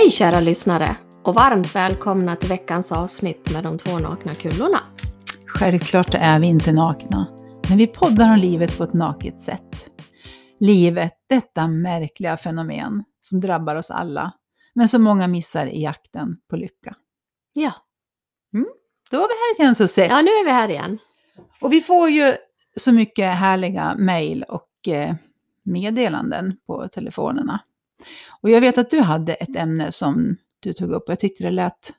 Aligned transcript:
Hej 0.00 0.10
kära 0.10 0.40
lyssnare 0.40 0.96
och 1.22 1.34
varmt 1.34 1.74
välkomna 1.74 2.36
till 2.36 2.48
veckans 2.48 2.92
avsnitt 2.92 3.52
med 3.52 3.64
de 3.64 3.78
två 3.78 3.98
nakna 3.98 4.34
kullorna. 4.34 4.78
Självklart 5.46 6.14
är 6.14 6.40
vi 6.40 6.46
inte 6.46 6.72
nakna, 6.72 7.26
men 7.68 7.78
vi 7.78 7.86
poddar 7.86 8.32
om 8.32 8.38
livet 8.38 8.78
på 8.78 8.84
ett 8.84 8.94
naket 8.94 9.40
sätt. 9.40 9.90
Livet, 10.60 11.12
detta 11.28 11.68
märkliga 11.68 12.36
fenomen 12.36 13.04
som 13.20 13.40
drabbar 13.40 13.76
oss 13.76 13.90
alla, 13.90 14.32
men 14.74 14.88
som 14.88 15.02
många 15.02 15.28
missar 15.28 15.66
i 15.66 15.82
jakten 15.82 16.36
på 16.50 16.56
lycka. 16.56 16.94
Ja, 17.52 17.72
Då 19.10 19.18
var 19.18 19.28
vi 19.28 19.34
här 19.34 19.64
igen 19.64 19.74
så 19.74 19.88
sett. 19.88 20.10
ja 20.10 20.22
nu 20.22 20.30
är 20.30 20.44
vi 20.44 20.50
här 20.50 20.68
igen. 20.68 20.98
Och 21.60 21.72
vi 21.72 21.80
får 21.80 22.10
ju 22.10 22.34
så 22.76 22.92
mycket 22.92 23.34
härliga 23.34 23.94
mejl 23.98 24.44
och 24.48 24.88
eh, 24.88 25.14
meddelanden 25.64 26.56
på 26.66 26.88
telefonerna. 26.88 27.60
Och 28.42 28.50
jag 28.50 28.60
vet 28.60 28.78
att 28.78 28.90
du 28.90 29.00
hade 29.00 29.34
ett 29.34 29.56
ämne 29.56 29.92
som 29.92 30.36
du 30.60 30.72
tog 30.72 30.90
upp 30.92 31.02
och 31.02 31.12
jag 31.12 31.18
tyckte 31.18 31.44
det 31.44 31.50
lät 31.50 31.92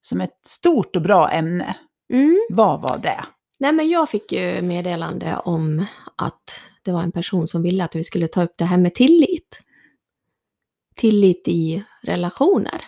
som 0.00 0.20
ett 0.20 0.40
stort 0.46 0.96
och 0.96 1.02
bra 1.02 1.30
ämne. 1.30 1.76
Mm. 2.12 2.40
Vad 2.50 2.80
var 2.80 2.98
det? 2.98 3.24
Nej 3.58 3.72
men 3.72 3.88
jag 3.88 4.08
fick 4.08 4.32
ju 4.32 4.62
meddelande 4.62 5.36
om 5.44 5.86
att 6.16 6.60
det 6.82 6.92
var 6.92 7.02
en 7.02 7.12
person 7.12 7.48
som 7.48 7.62
ville 7.62 7.84
att 7.84 7.96
vi 7.96 8.04
skulle 8.04 8.28
ta 8.28 8.42
upp 8.42 8.54
det 8.56 8.64
här 8.64 8.78
med 8.78 8.94
tillit. 8.94 9.60
Tillit 10.94 11.42
i 11.48 11.84
relationer. 12.02 12.84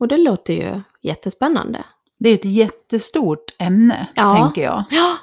Och 0.00 0.08
det 0.08 0.16
låter 0.18 0.52
ju 0.54 0.80
jättespännande. 1.02 1.84
Det 2.18 2.28
är 2.30 2.34
ett 2.34 2.44
jättestort 2.44 3.54
ämne, 3.58 4.08
Ja. 4.14 4.36
tänker 4.36 4.62
jag. 4.62 4.84
Ja, 4.90 5.16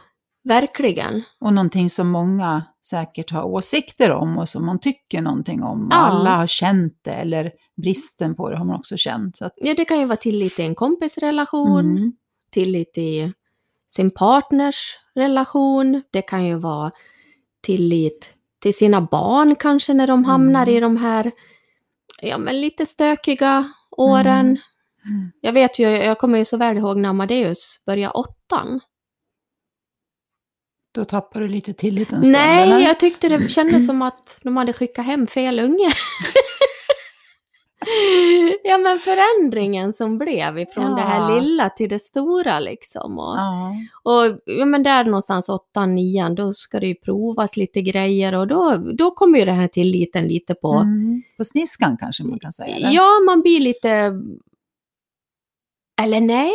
verkligen. 0.43 1.23
Och 1.39 1.53
någonting 1.53 1.89
som 1.89 2.07
många 2.07 2.63
säkert 2.85 3.31
har 3.31 3.43
åsikter 3.43 4.11
om 4.11 4.37
och 4.37 4.49
som 4.49 4.65
man 4.65 4.79
tycker 4.79 5.21
någonting 5.21 5.63
om. 5.63 5.87
Ja. 5.91 5.97
alla 5.97 6.35
har 6.35 6.47
känt 6.47 6.99
det, 7.01 7.11
eller 7.11 7.51
bristen 7.75 8.35
på 8.35 8.49
det 8.49 8.57
har 8.57 8.65
man 8.65 8.75
också 8.75 8.97
känt. 8.97 9.37
Så 9.37 9.45
att, 9.45 9.53
Ja, 9.55 9.73
det 9.77 9.85
kan 9.85 9.99
ju 9.99 10.05
vara 10.05 10.17
tillit 10.17 10.59
i 10.59 10.63
en 10.63 10.75
kompisrelation, 10.75 11.79
mm, 11.97 12.13
tillit 12.51 12.97
i 12.97 13.33
sin 13.87 14.11
partners 14.11 14.97
relation. 15.15 16.01
Det 16.11 16.21
kan 16.21 16.45
ju 16.45 16.55
vara 16.55 16.91
tillit 17.61 18.33
till 18.59 18.73
sina 18.73 19.01
barn 19.01 19.55
kanske 19.55 19.93
när 19.93 20.07
de 20.07 20.25
hamnar 20.25 20.63
Mm. 20.63 20.75
i 20.75 20.79
de 20.79 20.97
här 20.97 21.31
ja, 22.21 22.37
men 22.37 22.61
lite 22.61 22.85
stökiga 22.85 23.69
åren. 23.91 24.45
Mm. 25.05 25.31
Jag 25.41 25.53
vet 25.53 25.79
ju, 25.79 25.87
jag 25.89 26.17
kommer 26.19 26.37
ju 26.37 26.45
så 26.45 26.57
väl 26.57 26.77
ihåg 26.77 26.97
när 26.97 27.09
Amadeus 27.09 27.83
började 27.85 28.13
åttan. 28.13 28.79
Då 30.95 31.05
tappar 31.05 31.41
du 31.41 31.47
lite 31.47 31.73
tillit 31.73 32.11
en 32.11 32.19
stund, 32.21 32.31
Nej, 32.31 32.63
eller? 32.63 32.79
jag 32.79 32.99
tyckte 32.99 33.29
det 33.29 33.49
kändes 33.49 33.85
som 33.87 34.01
att 34.01 34.39
de 34.43 34.57
hade 34.57 34.73
skickat 34.73 35.05
hem 35.05 35.27
fel 35.27 35.59
unge. 35.59 35.91
ja, 38.63 38.77
men 38.77 38.99
förändringen 38.99 39.93
som 39.93 40.17
blev 40.17 40.59
ifrån 40.59 40.95
det 40.95 41.01
här 41.01 41.19
Ja. 41.31 41.39
lilla 41.39 41.69
till 41.69 41.89
det 41.89 41.99
stora 41.99 42.59
liksom. 42.59 43.19
Och, 43.19 43.35
Ja. 43.37 43.73
och 44.03 44.39
ja, 44.45 44.65
men 44.65 44.83
där 44.83 45.03
någonstans 45.05 45.49
åttan, 45.49 45.95
nian, 45.95 46.35
då 46.35 46.53
ska 46.53 46.79
det 46.79 46.87
ju 46.87 46.95
provas 46.95 47.57
lite 47.57 47.81
grejer 47.81 48.35
och 48.35 48.47
då, 48.47 48.75
då 48.97 49.11
kommer 49.11 49.39
ju 49.39 49.45
den 49.45 49.55
här 49.55 49.67
tilliten 49.67 50.27
lite 50.27 50.55
på. 50.55 50.73
Mm. 50.73 51.21
På 51.37 51.45
sniskan 51.45 51.97
kanske 51.99 52.23
man 52.23 52.39
kan 52.39 52.51
säga? 52.51 52.75
Eller? 52.75 52.91
Ja, 52.91 53.19
man 53.25 53.41
blir 53.41 53.59
lite... 53.59 54.11
Eller 56.01 56.21
nej? 56.21 56.53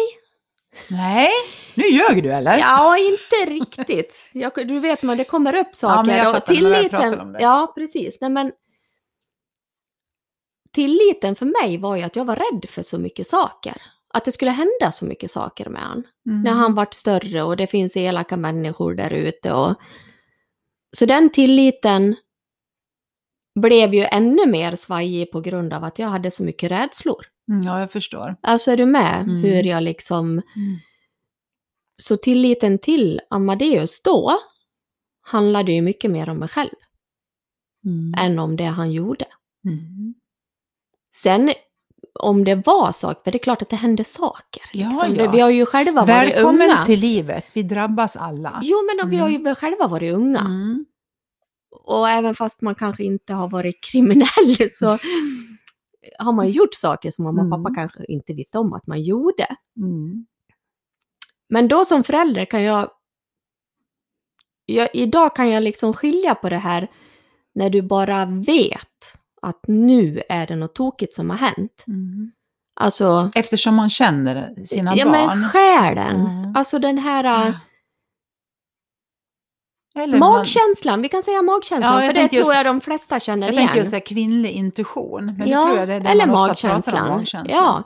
Nej, 0.88 1.30
nu 1.74 1.84
ljög 1.84 2.22
du 2.22 2.32
eller? 2.32 2.58
Ja, 2.58 2.96
inte 2.98 3.52
riktigt. 3.52 4.30
Jag, 4.32 4.52
du 4.54 4.80
vet, 4.80 5.02
man, 5.02 5.16
det 5.16 5.24
kommer 5.24 5.54
upp 5.54 5.74
saker. 5.74 5.96
jag 6.16 6.36
och 6.36 6.46
det. 7.32 7.38
Ja, 7.40 7.72
precis. 7.76 8.18
Nej, 8.20 8.30
men, 8.30 8.52
tilliten 10.72 11.36
för 11.36 11.46
mig 11.46 11.78
var 11.78 11.96
ju 11.96 12.02
att 12.02 12.16
jag 12.16 12.24
var 12.24 12.36
rädd 12.36 12.68
för 12.68 12.82
så 12.82 12.98
mycket 12.98 13.26
saker. 13.26 13.82
Att 14.14 14.24
det 14.24 14.32
skulle 14.32 14.50
hända 14.50 14.92
så 14.92 15.04
mycket 15.04 15.30
saker 15.30 15.68
med 15.68 15.82
han. 15.82 16.04
Mm. 16.28 16.42
När 16.42 16.52
han 16.52 16.74
vart 16.74 16.94
större 16.94 17.42
och 17.42 17.56
det 17.56 17.66
finns 17.66 17.96
elaka 17.96 18.36
människor 18.36 18.94
där 18.94 19.12
ute. 19.12 19.52
Och... 19.52 19.74
Så 20.96 21.06
den 21.06 21.30
tilliten 21.30 22.16
blev 23.60 23.94
ju 23.94 24.04
ännu 24.04 24.46
mer 24.46 24.76
svajig 24.76 25.32
på 25.32 25.40
grund 25.40 25.72
av 25.72 25.84
att 25.84 25.98
jag 25.98 26.08
hade 26.08 26.30
så 26.30 26.42
mycket 26.42 26.70
rädslor. 26.70 27.26
Mm, 27.50 27.60
Ja, 27.64 27.80
jag 27.80 27.92
förstår. 27.92 28.36
Alltså 28.40 28.70
är 28.70 28.76
du 28.76 28.86
med 28.86 29.20
Mm. 29.22 29.36
hur 29.42 29.62
jag 29.64 29.82
liksom... 29.82 30.28
Mm. 30.30 30.78
Så 32.02 32.16
tilliten 32.16 32.78
till 32.78 33.20
Amadeus 33.30 34.02
då 34.02 34.38
handlade 35.22 35.72
ju 35.72 35.82
mycket 35.82 36.10
mer 36.10 36.28
om 36.28 36.38
mig 36.38 36.48
själv 36.48 36.70
Mm. 37.84 38.14
än 38.18 38.38
om 38.38 38.56
det 38.56 38.64
han 38.64 38.92
gjorde. 38.92 39.24
Mm. 39.66 40.14
Sen 41.14 41.52
om 42.14 42.44
det 42.44 42.54
var 42.54 42.92
saker, 42.92 43.20
för 43.24 43.32
det 43.32 43.36
är 43.38 43.42
klart 43.42 43.62
att 43.62 43.68
det 43.68 43.76
hände 43.76 44.04
saker. 44.04 44.62
Ja, 44.72 44.88
Liksom. 44.88 45.14
ja. 45.16 45.22
Det, 45.26 45.32
vi 45.36 45.40
har 45.40 45.50
ju 45.50 45.66
själva 45.66 45.92
varit 46.04 46.08
Välkommen 46.30 46.70
unga. 46.70 46.84
till 46.84 47.00
livet, 47.00 47.46
vi 47.52 47.62
drabbas 47.62 48.16
alla. 48.16 48.60
Jo, 48.62 48.76
men 48.96 49.10
vi 49.10 49.16
har 49.16 49.28
ju 49.28 49.36
Mm. 49.36 49.54
själva 49.54 49.86
varit 49.88 50.14
unga. 50.14 50.46
Och 51.84 52.08
även 52.08 52.34
fast 52.34 52.60
man 52.60 52.74
kanske 52.74 53.04
inte 53.04 53.32
har 53.34 53.48
varit 53.48 53.80
kriminell 53.84 54.56
så 54.72 54.98
har 56.18 56.32
man 56.32 56.50
gjort 56.50 56.74
saker 56.74 57.10
som 57.10 57.24
mamma 57.24 57.42
och 57.42 57.50
pappa 57.50 57.60
Mm. 57.68 57.74
kanske 57.74 58.04
inte 58.04 58.32
visste 58.32 58.58
om 58.58 58.72
att 58.72 58.86
man 58.86 59.02
gjorde. 59.02 59.46
Mm. 59.76 60.26
Men 61.48 61.68
då 61.68 61.84
som 61.84 62.04
förälder 62.04 62.44
kan 62.44 62.62
jag, 62.62 62.90
jag... 64.66 64.88
Idag 64.94 65.36
kan 65.36 65.50
jag 65.50 65.62
liksom 65.62 65.92
skilja 65.94 66.34
på 66.34 66.48
det 66.48 66.58
här 66.58 66.88
när 67.54 67.70
du 67.70 67.82
bara 67.82 68.24
vet 68.26 68.78
att 69.42 69.60
nu 69.68 70.22
är 70.28 70.46
det 70.46 70.56
något 70.56 70.74
tokigt 70.74 71.14
som 71.14 71.30
har 71.30 71.36
hänt. 71.36 71.84
Mm. 71.86 72.32
Alltså, 72.80 73.30
Eftersom 73.34 73.74
man 73.74 73.90
känner 73.90 74.64
sina 74.64 74.96
ja 74.96 75.04
barn. 75.04 75.12
men 75.40 75.48
själen. 75.48 76.16
Mm. 76.20 76.56
Alltså 76.56 76.78
den 76.78 76.98
här 76.98 77.54
Eller 79.94 80.18
man, 80.18 80.32
magkänslan, 80.32 81.02
vi 81.02 81.08
kan 81.08 81.22
säga 81.22 81.42
magkänslan, 81.42 81.92
Ja, 81.94 82.04
jag 82.04 82.06
för 82.06 82.22
det 82.22 82.28
tror 82.28 82.38
just- 82.38 82.54
jag 82.54 82.66
de 82.66 82.80
flesta 82.80 83.20
känner 83.20 83.46
jag 83.46 83.54
igen. 83.54 83.68
tänker 83.68 83.90
just 83.90 84.08
kvinnlig 84.08 84.50
intuition. 84.50 85.26
Men 85.26 85.38
det 85.38 85.48
ja, 85.48 85.62
tror 85.62 85.76
jag 85.76 85.88
det 85.88 85.94
är 85.94 86.00
det 86.00 86.08
eller 86.08 86.26
man 86.26 86.48
magkänslan. 86.48 87.08
om, 87.10 87.16
magkänslan. 87.16 87.46
Ja, 87.64 87.84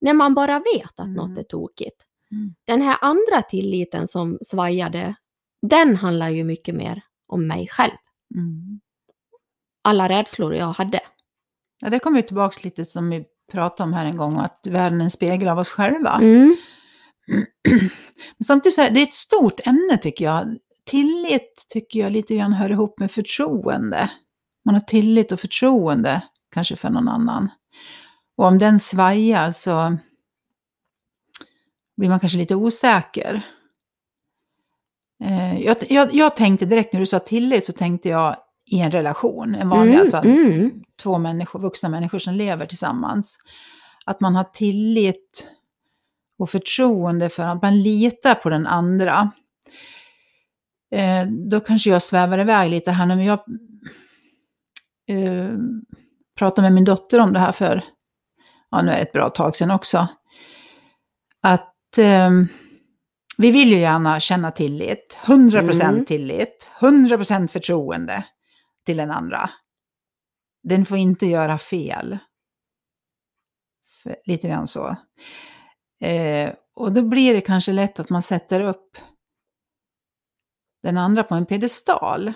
när 0.00 0.12
man 0.14 0.34
bara 0.34 0.58
vet 0.58 0.90
att 1.00 1.06
Mm. 1.06 1.12
något 1.14 1.38
är 1.38 1.42
tokigt. 1.42 2.04
Mm. 2.32 2.54
Den 2.66 2.82
här 2.82 2.96
andra 3.00 3.42
tilliten 3.48 4.06
som 4.08 4.38
svajade, 4.42 5.14
den 5.62 5.96
handlar 5.96 6.28
ju 6.28 6.44
mycket 6.44 6.74
mer 6.74 7.02
om 7.28 7.46
mig 7.46 7.68
själv. 7.70 7.92
Mm. 8.34 8.80
Alla 9.84 10.08
rädslor 10.08 10.54
jag 10.54 10.72
hade. 10.72 11.00
Ja, 11.82 11.88
det 11.90 11.98
kommer 11.98 12.16
ju 12.18 12.22
tillbaka 12.26 12.56
lite 12.62 12.84
som 12.84 13.10
vi 13.10 13.24
pratade 13.52 13.86
om 13.88 13.92
här 13.94 14.04
en 14.06 14.16
gång, 14.16 14.38
att 14.38 14.66
världen 14.66 15.00
är 15.00 15.04
en 15.04 15.10
spegel 15.10 15.48
av 15.48 15.58
oss 15.58 15.68
själva. 15.70 16.10
Mm. 16.22 16.56
Men 18.38 18.44
samtidigt 18.46 18.74
så 18.74 18.82
är 18.82 18.90
det 18.90 19.02
ett 19.02 19.12
stort 19.12 19.66
ämne 19.66 19.98
tycker 20.02 20.24
jag. 20.24 20.56
Tillit 20.90 21.66
tycker 21.68 22.00
jag 22.00 22.12
lite 22.12 22.36
grann 22.36 22.52
hör 22.52 22.70
ihop 22.70 22.98
med 22.98 23.10
förtroende. 23.10 24.10
Man 24.64 24.74
har 24.74 24.80
tillit 24.82 25.32
och 25.32 25.40
förtroende 25.40 26.22
kanske 26.52 26.76
för 26.76 26.90
någon 26.90 27.08
annan. 27.08 27.48
Och 28.36 28.44
om 28.44 28.58
den 28.58 28.80
svajar 28.80 29.50
så 29.52 29.96
blir 31.96 32.08
man 32.08 32.20
kanske 32.20 32.38
lite 32.38 32.54
osäker. 32.54 33.46
Eh, 35.24 35.60
Jag, 35.60 35.76
jag, 35.88 36.14
jag 36.14 36.36
tänkte 36.36 36.66
direkt 36.66 36.92
när 36.92 37.00
du 37.00 37.06
sa 37.06 37.18
tillit 37.18 37.64
så 37.64 37.72
tänkte 37.72 38.08
jag 38.08 38.36
i 38.66 38.80
en 38.80 38.90
relation, 38.90 39.54
en 39.54 39.68
vanlig, 39.68 39.92
Mm, 39.92 40.00
alltså 40.00 40.16
mm. 40.16 40.82
två 41.02 41.18
människor, 41.18 41.60
vuxna 41.60 41.88
människor 41.88 42.18
som 42.18 42.34
lever 42.34 42.66
tillsammans. 42.66 43.38
Att 44.04 44.20
man 44.20 44.36
har 44.36 44.44
tillit 44.44 45.50
och 46.38 46.50
förtroende 46.50 47.28
för 47.28 47.42
att 47.42 47.62
man 47.62 47.82
litar 47.82 48.34
på 48.34 48.50
den 48.50 48.66
andra. 48.66 49.30
Eh, 50.90 51.26
då 51.26 51.60
kanske 51.60 51.90
jag 51.90 52.02
svävar 52.02 52.38
iväg 52.38 52.70
lite 52.70 52.90
här 52.90 53.06
nu, 53.06 53.16
men 53.16 53.24
jag 53.24 53.40
eh, 55.08 55.50
pratade 56.38 56.62
med 56.62 56.72
min 56.72 56.84
dotter 56.84 57.18
om 57.20 57.32
det 57.32 57.38
här 57.38 57.52
för, 57.52 57.84
ja 58.70 58.82
nu 58.82 58.90
är 58.90 58.96
det 58.96 59.02
ett 59.02 59.12
bra 59.12 59.28
tag 59.30 59.56
sedan 59.56 59.70
också. 59.70 60.08
Att 61.42 61.98
eh, 61.98 62.30
vi 63.38 63.50
vill 63.50 63.68
ju 63.70 63.78
gärna 63.78 64.20
känna 64.20 64.50
tillit, 64.50 65.18
100% 65.24 65.82
Mm. 65.88 66.04
tillit, 66.04 66.70
100% 66.80 67.48
förtroende 67.52 68.24
till 68.86 68.96
den 68.96 69.10
andra. 69.10 69.50
Den 70.62 70.84
får 70.84 70.96
inte 70.98 71.26
göra 71.26 71.58
fel. 71.58 72.18
För, 74.02 74.16
lite 74.24 74.48
grann 74.48 74.66
så. 74.66 74.96
Eh, 76.00 76.50
och 76.74 76.92
då 76.92 77.02
blir 77.02 77.34
det 77.34 77.40
kanske 77.40 77.72
lätt 77.72 78.00
att 78.00 78.10
man 78.10 78.22
sätter 78.22 78.60
upp 78.60 78.98
den 80.82 80.98
andra 80.98 81.22
på 81.24 81.34
en 81.34 81.46
pedestal. 81.46 82.32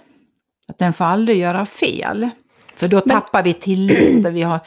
Att 0.69 0.79
den 0.79 0.93
får 0.93 1.05
aldrig 1.05 1.39
göra 1.39 1.67
fel. 1.67 2.31
För 2.75 2.89
då 2.89 2.97
Men- 3.07 3.17
tappar 3.17 3.43
vi 3.43 3.55
tillit 3.55 4.27
och 4.27 4.37
vi 4.37 4.43
har, 4.43 4.61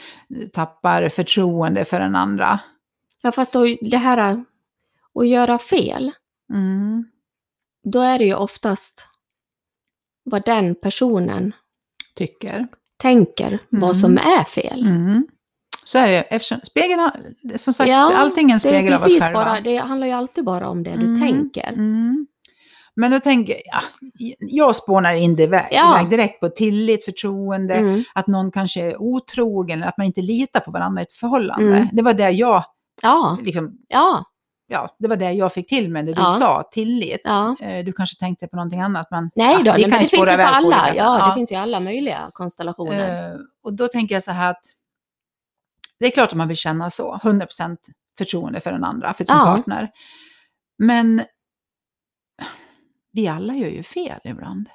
tappar 0.54 1.10
förtroende 1.10 1.86
för 1.86 2.00
den 2.00 2.16
andra. 2.16 2.60
Ja, 3.22 3.32
fast 3.32 3.52
då, 3.52 3.66
det 3.82 3.98
här 3.98 4.44
att 5.20 5.28
göra 5.28 5.58
fel, 5.58 6.12
Mm. 6.54 7.06
då 7.84 8.00
är 8.02 8.18
det 8.20 8.26
ju 8.26 8.34
oftast 8.36 9.08
vad 10.24 10.46
den 10.46 10.76
personen 10.76 11.52
Tycker. 12.16 12.68
tänker 12.98 13.48
Mm. 13.48 13.60
vad 13.70 13.98
som 13.98 14.18
är 14.18 14.44
fel. 14.44 14.88
Mm. 14.88 15.28
Så 15.84 15.98
är 15.98 16.08
det. 16.08 16.22
Eftersom, 16.22 16.60
spegeln, 16.64 17.00
har- 17.00 17.58
som 17.58 17.74
sagt, 17.74 17.90
Ja, 17.90 18.14
allting 18.18 18.50
är 18.50 18.54
en 18.54 18.60
spegel 18.60 18.94
av 18.94 19.00
oss 19.00 19.20
själva. 19.20 19.34
bara, 19.46 19.62
det 19.62 19.78
handlar 19.78 20.08
ju 20.08 20.14
alltid 20.14 20.44
bara 20.46 20.70
om 20.70 20.84
det 20.84 20.96
du 20.96 21.04
Mm, 21.06 21.20
tänker. 21.20 21.74
Men 23.00 23.12
då 23.12 23.20
tänker 23.20 23.54
jag, 23.54 23.62
ja, 23.66 23.82
jag 24.40 24.76
spånar 24.76 25.14
in 25.14 25.36
det 25.36 25.44
iväg, 25.44 25.68
Ja. 25.72 26.00
iväg 26.00 26.10
direkt 26.10 26.40
på 26.40 26.50
tillit, 26.50 27.06
förtroende, 27.06 27.74
Mm. 27.76 28.04
att 28.16 28.28
någon 28.28 28.52
kanske 28.52 28.82
är 28.82 29.02
otrogen, 29.02 29.84
att 29.84 29.98
man 29.98 30.08
inte 30.08 30.22
litar 30.22 30.60
på 30.60 30.72
varandra 30.72 31.02
i 31.02 31.04
ett 31.04 31.14
förhållande. 31.14 31.78
Mm. 31.78 31.88
Det 31.94 32.02
var 32.02 32.14
det 32.14 32.30
jag, 32.30 32.64
Ja, 33.02 33.38
liksom, 33.42 33.78
ja, 33.88 34.24
ja, 34.68 34.96
det 35.00 35.08
var 35.08 35.16
det 35.16 35.32
jag 35.32 35.54
fick 35.54 35.70
till 35.70 35.90
med 35.90 36.06
det 36.06 36.14
du 36.14 36.22
sa, 36.22 36.64
tillit. 36.72 37.22
Eh, 37.62 37.84
Du 37.86 37.94
kanske 37.94 38.20
tänkte 38.20 38.48
på 38.48 38.56
någonting 38.56 38.82
annat, 38.82 39.08
men 39.12 39.30
nej 39.36 39.56
då, 39.64 39.72
vi 39.74 39.84
det, 39.84 39.90
kan 39.90 39.90
det 39.92 39.98
finns 39.98 40.14
ju 40.14 40.18
på 40.38 40.42
alla, 40.42 40.86
sätt. 40.88 40.96
ja, 40.98 41.28
det 41.28 41.34
finns 41.34 41.52
ju 41.52 41.56
alla 41.56 41.80
möjliga 41.80 42.30
konstellationer. 42.34 43.32
Eh, 43.34 43.38
och 43.64 43.74
då 43.74 43.88
tänker 43.88 44.16
jag 44.16 44.24
så 44.24 44.32
här 44.32 44.52
att 44.52 44.62
det 46.00 46.06
är 46.06 46.12
klart 46.12 46.30
att 46.30 46.38
man 46.38 46.48
vill 46.48 46.58
känna 46.58 46.90
så, 46.90 47.20
100% 47.24 47.78
förtroende 48.18 48.60
för 48.60 48.72
den 48.72 48.84
andra, 48.84 49.14
för 49.14 49.24
sin 49.24 49.36
partner. 49.36 49.90
Men 50.78 51.22
vi 53.18 53.28
alla 53.28 53.54
gör 53.54 53.70
ju 53.70 53.84
fel 53.84 54.20
ibland. 54.24 54.70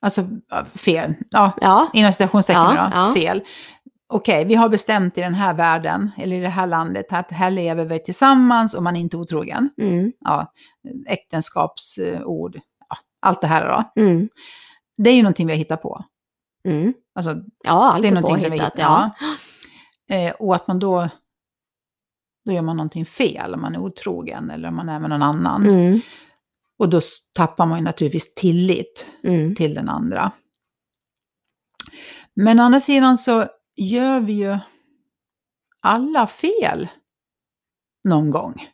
Alltså 0.00 0.26
fel, 0.74 1.14
ja, 1.30 1.52
Ja, 1.60 1.90
inom 1.92 2.12
citationstecken 2.12 2.62
Ja, 2.62 2.90
ja. 2.94 3.14
fel. 3.14 3.42
Okej, 4.08 4.44
vi 4.44 4.54
har 4.54 4.68
bestämt 4.68 5.18
i 5.18 5.20
den 5.20 5.34
här 5.34 5.54
världen, 5.54 6.10
eller 6.16 6.36
i 6.36 6.40
det 6.40 6.48
här 6.48 6.66
landet, 6.66 7.06
att 7.12 7.30
här 7.30 7.50
lever 7.50 7.84
vi 7.84 7.98
tillsammans 7.98 8.74
och 8.74 8.82
man 8.82 8.96
är 8.96 9.00
inte 9.00 9.16
otrogen. 9.16 9.70
mm, 9.78 10.12
Ja, 10.20 10.52
äktenskapsord, 11.06 12.56
ja, 12.88 12.96
allt 13.22 13.40
det 13.40 13.46
här 13.46 13.68
då. 13.94 14.02
mm, 14.02 14.28
Det 14.96 15.10
är 15.10 15.14
ju 15.14 15.22
någonting 15.22 15.46
vi 15.46 15.52
har 15.52 15.58
hittat 15.58 15.82
på. 15.82 16.04
mm. 16.64 16.94
Alltså, 17.14 17.34
Ja, 17.64 17.92
allt 17.92 18.02
det 18.02 18.08
är 18.08 18.12
någonting 18.14 18.40
som 18.40 18.50
vi 18.50 18.58
påhittat. 18.58 18.78
hittar. 18.78 18.90
Ja. 18.90 19.10
Ja. 20.06 20.14
Eh, 20.16 20.32
och 20.32 20.54
att 20.54 20.66
man 20.68 20.78
då, 20.78 21.08
då 22.44 22.52
gör 22.52 22.62
man 22.62 22.76
någonting 22.76 23.06
fel, 23.06 23.54
om 23.54 23.60
man 23.60 23.74
är 23.74 23.78
otrogen 23.78 24.50
eller 24.50 24.68
om 24.68 24.76
man 24.76 24.88
är 24.88 24.98
med 24.98 25.10
någon 25.10 25.22
annan. 25.22 25.66
Mm, 25.66 26.00
Och 26.78 26.88
då 26.88 27.00
tappar 27.32 27.66
man 27.66 27.78
ju 27.78 27.84
naturligtvis 27.84 28.34
tillit 28.34 29.10
mm, 29.22 29.54
till 29.54 29.74
den 29.74 29.88
andra. 29.88 30.32
Men 32.34 32.60
å 32.60 32.62
andra 32.62 32.80
sidan 32.80 33.16
så 33.16 33.46
gör 33.76 34.20
vi 34.20 34.32
ju 34.32 34.58
alla 35.80 36.26
fel 36.26 36.88
någon 38.04 38.30
gång. 38.30 38.68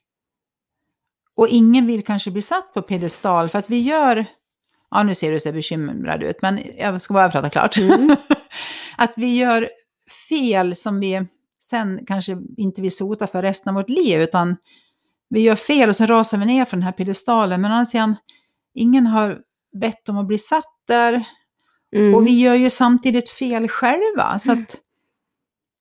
Och 1.34 1.48
ingen 1.48 1.86
vill 1.86 2.04
kanske 2.04 2.30
bli 2.30 2.42
satt 2.42 2.74
på 2.74 2.82
piedestal 2.82 3.48
för 3.48 3.58
att 3.58 3.70
vi 3.70 3.80
gör, 3.80 4.26
ja 4.90 5.02
nu 5.02 5.14
ser 5.14 5.32
du 5.32 5.40
så 5.40 5.52
bekymrad 5.52 6.22
ut, 6.22 6.42
men 6.42 6.60
jag 6.78 7.00
ska 7.00 7.14
bara 7.14 7.30
prata 7.30 7.50
klart. 7.50 7.76
Mm. 7.76 8.16
att 8.96 9.12
vi 9.16 9.36
gör 9.38 9.70
fel 10.28 10.76
som 10.76 11.00
vi 11.00 11.26
sen 11.60 12.06
kanske 12.06 12.38
inte 12.56 12.82
vill 12.82 12.96
sota 12.96 13.26
för 13.26 13.42
resten 13.42 13.70
av 13.70 13.74
vårt 13.74 13.88
liv, 13.88 14.20
utan 14.20 14.56
vi 15.32 15.40
gör 15.40 15.56
fel 15.56 15.88
och 15.88 15.96
så 15.96 16.06
rasar 16.06 16.38
vi 16.38 16.46
ner 16.46 16.64
från 16.64 16.80
den 16.80 16.84
här 16.84 16.92
piedestalen. 16.92 17.60
Men 17.60 17.70
å 17.70 17.74
andra 17.74 17.86
sidan, 17.86 18.16
ingen 18.74 19.06
har 19.06 19.40
bett 19.80 20.08
om 20.08 20.18
att 20.18 20.26
bli 20.26 20.38
satt 20.38 20.74
där. 20.88 21.24
mm. 21.96 22.14
Och 22.14 22.26
vi 22.26 22.40
gör 22.40 22.54
ju 22.54 22.70
samtidigt 22.70 23.28
fel 23.28 23.68
själva. 23.68 24.38
Så 24.38 24.52
att, 24.52 24.76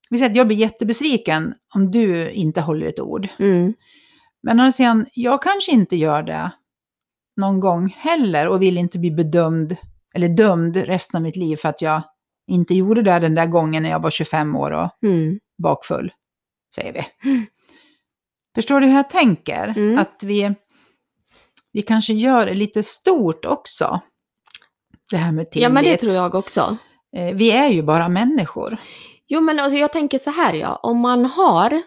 vi 0.09 0.18
säger 0.18 0.30
att 0.31 0.38
jag 0.38 0.48
blir 0.48 0.57
jättebesviken 0.57 1.53
om 1.74 1.92
du 1.92 2.31
inte 2.31 2.62
håller 2.62 2.88
ett 2.88 3.00
ord. 3.00 3.27
Mm, 3.39 3.74
Men 4.44 4.59
å 4.59 4.62
andra 4.62 4.71
sidan, 4.71 5.06
jag 5.13 5.42
kanske 5.42 5.71
inte 5.71 5.95
gör 5.95 6.24
det 6.24 6.51
någon 7.38 7.59
gång 7.59 7.95
heller 7.97 8.47
och 8.47 8.62
vill 8.62 8.77
inte 8.77 9.00
bli 9.00 9.12
bedömd 9.12 9.77
eller 10.13 10.30
dömd 10.30 10.77
resten 10.77 11.18
av 11.18 11.21
mitt 11.21 11.36
liv 11.36 11.56
för 11.56 11.69
att 11.69 11.81
jag 11.81 12.01
inte 12.47 12.75
gjorde 12.75 13.01
det 13.01 13.19
den 13.19 13.36
där 13.36 13.45
gången 13.45 13.83
när 13.83 13.89
jag 13.89 14.01
var 14.01 14.09
25 14.12 14.56
år 14.56 14.71
och 14.71 14.89
mm, 15.04 15.39
bakfull, 15.63 16.12
säger 16.75 16.94
vi. 16.94 17.06
Förstår 18.56 18.80
du 18.80 18.88
hur 18.88 18.95
jag 18.95 19.09
tänker? 19.09 19.68
Mm. 19.68 19.98
Att 20.00 20.24
vi, 20.24 20.53
vi 21.71 21.81
kanske 21.81 22.13
gör 22.13 22.45
det 22.45 22.53
lite 22.53 22.83
stort 22.83 23.45
också. 23.45 24.00
Det 25.12 25.18
här 25.18 25.31
med 25.31 25.51
tillit. 25.51 25.63
ja, 25.63 25.69
men 25.69 25.83
det 25.83 25.98
tror 25.98 26.13
jag 26.13 26.36
också. 26.36 26.77
Eh, 27.18 27.36
Vi 27.36 27.51
är 27.51 27.68
ju 27.69 27.83
bara 27.83 28.09
människor. 28.09 28.77
Jo, 29.27 29.42
men 29.42 29.59
alltså, 29.59 29.77
jag 29.77 29.94
tänker 29.94 30.18
så 30.18 30.30
här, 30.30 30.53
ja. 30.53 30.75
Om 30.75 31.00
man 31.00 31.25
har 31.25 31.81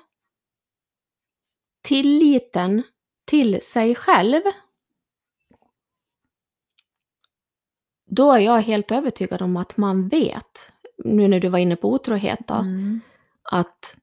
tilliten 1.83 2.83
till 3.27 3.61
sig 3.63 3.95
själv, 3.95 4.43
då 8.11 8.33
är 8.33 8.39
jag 8.39 8.61
helt 8.61 8.93
övertygad 8.93 9.43
om 9.43 9.57
att 9.57 9.77
man 9.77 10.09
vet, 10.09 10.73
nu 11.05 11.29
när 11.29 11.41
du 11.41 11.49
var 11.49 11.59
inne 11.59 11.77
på 11.77 11.93
otrohet 11.93 12.39
då, 12.49 12.55
Mm. 12.55 13.01
att 13.43 13.97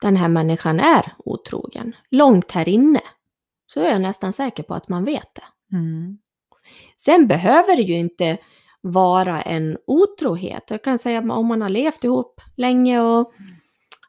den 0.00 0.16
här 0.16 0.28
människan 0.28 0.80
är 0.80 1.12
otrogen. 1.18 1.96
Långt 2.10 2.52
här 2.52 2.68
inne 2.68 3.00
så 3.66 3.80
är 3.80 3.90
jag 3.90 4.00
nästan 4.00 4.32
säker 4.32 4.62
på 4.62 4.74
att 4.74 4.88
man 4.88 5.04
vet 5.04 5.34
det. 5.34 5.76
Mm. 5.76 6.18
Sen 6.96 7.26
behöver 7.26 7.76
det 7.76 7.82
ju 7.82 7.94
inte 7.94 8.38
vara 8.80 9.42
en 9.42 9.78
otrohet. 9.86 10.64
Jag 10.70 10.84
kan 10.84 10.98
säga 10.98 11.18
om 11.18 11.46
man 11.46 11.62
har 11.62 11.68
levt 11.68 12.04
ihop 12.04 12.40
länge 12.56 13.00
och 13.00 13.32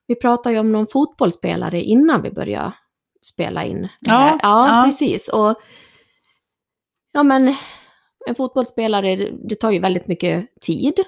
vi 0.07 0.15
pratade 0.15 0.53
ju 0.53 0.59
om 0.59 0.71
någon 0.71 0.87
fotbollsspelare 0.87 1.81
innan 1.81 2.21
vi 2.21 2.31
började 2.31 2.73
spela 3.21 3.63
in. 3.65 3.87
Ja, 3.99 4.39
ja, 4.41 4.67
ja. 4.67 4.83
precis. 4.85 5.27
Och 5.27 5.55
ja, 7.11 7.23
men 7.23 7.55
en 8.27 8.35
fotbollsspelare, 8.35 9.15
det 9.43 9.55
tar 9.55 9.71
ju 9.71 9.79
väldigt 9.79 10.07
mycket 10.07 10.59
tid. 10.61 10.99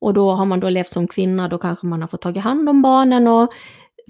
Och 0.00 0.14
då 0.14 0.30
har 0.30 0.44
man 0.44 0.60
då 0.60 0.68
levt 0.68 0.88
som 0.88 1.08
kvinna, 1.08 1.48
då 1.48 1.58
kanske 1.58 1.86
man 1.86 2.00
har 2.00 2.08
fått 2.08 2.20
ta 2.20 2.38
hand 2.38 2.68
om 2.68 2.82
barnen 2.82 3.28
och 3.28 3.52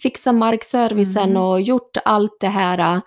fixa 0.02 0.32
markservicen 0.32 1.30
Mm. 1.30 1.42
och 1.42 1.60
gjort 1.60 1.96
allt 2.04 2.40
det 2.40 2.48
här 2.48 2.78
eh, 2.78 3.02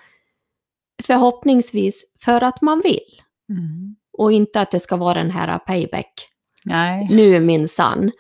förhoppningsvis 1.04 2.06
för 2.20 2.44
att 2.44 2.62
man 2.62 2.82
vill. 2.82 3.22
Mm. 3.50 3.96
Och 4.14 4.32
inte 4.32 4.62
att 4.62 4.72
det 4.72 4.80
ska 4.80 4.98
vara 4.98 5.14
den 5.14 5.32
här 5.32 5.58
payback. 5.60 6.30
Nej. 6.66 7.08
Nu 7.12 7.40
minsann. 7.40 8.12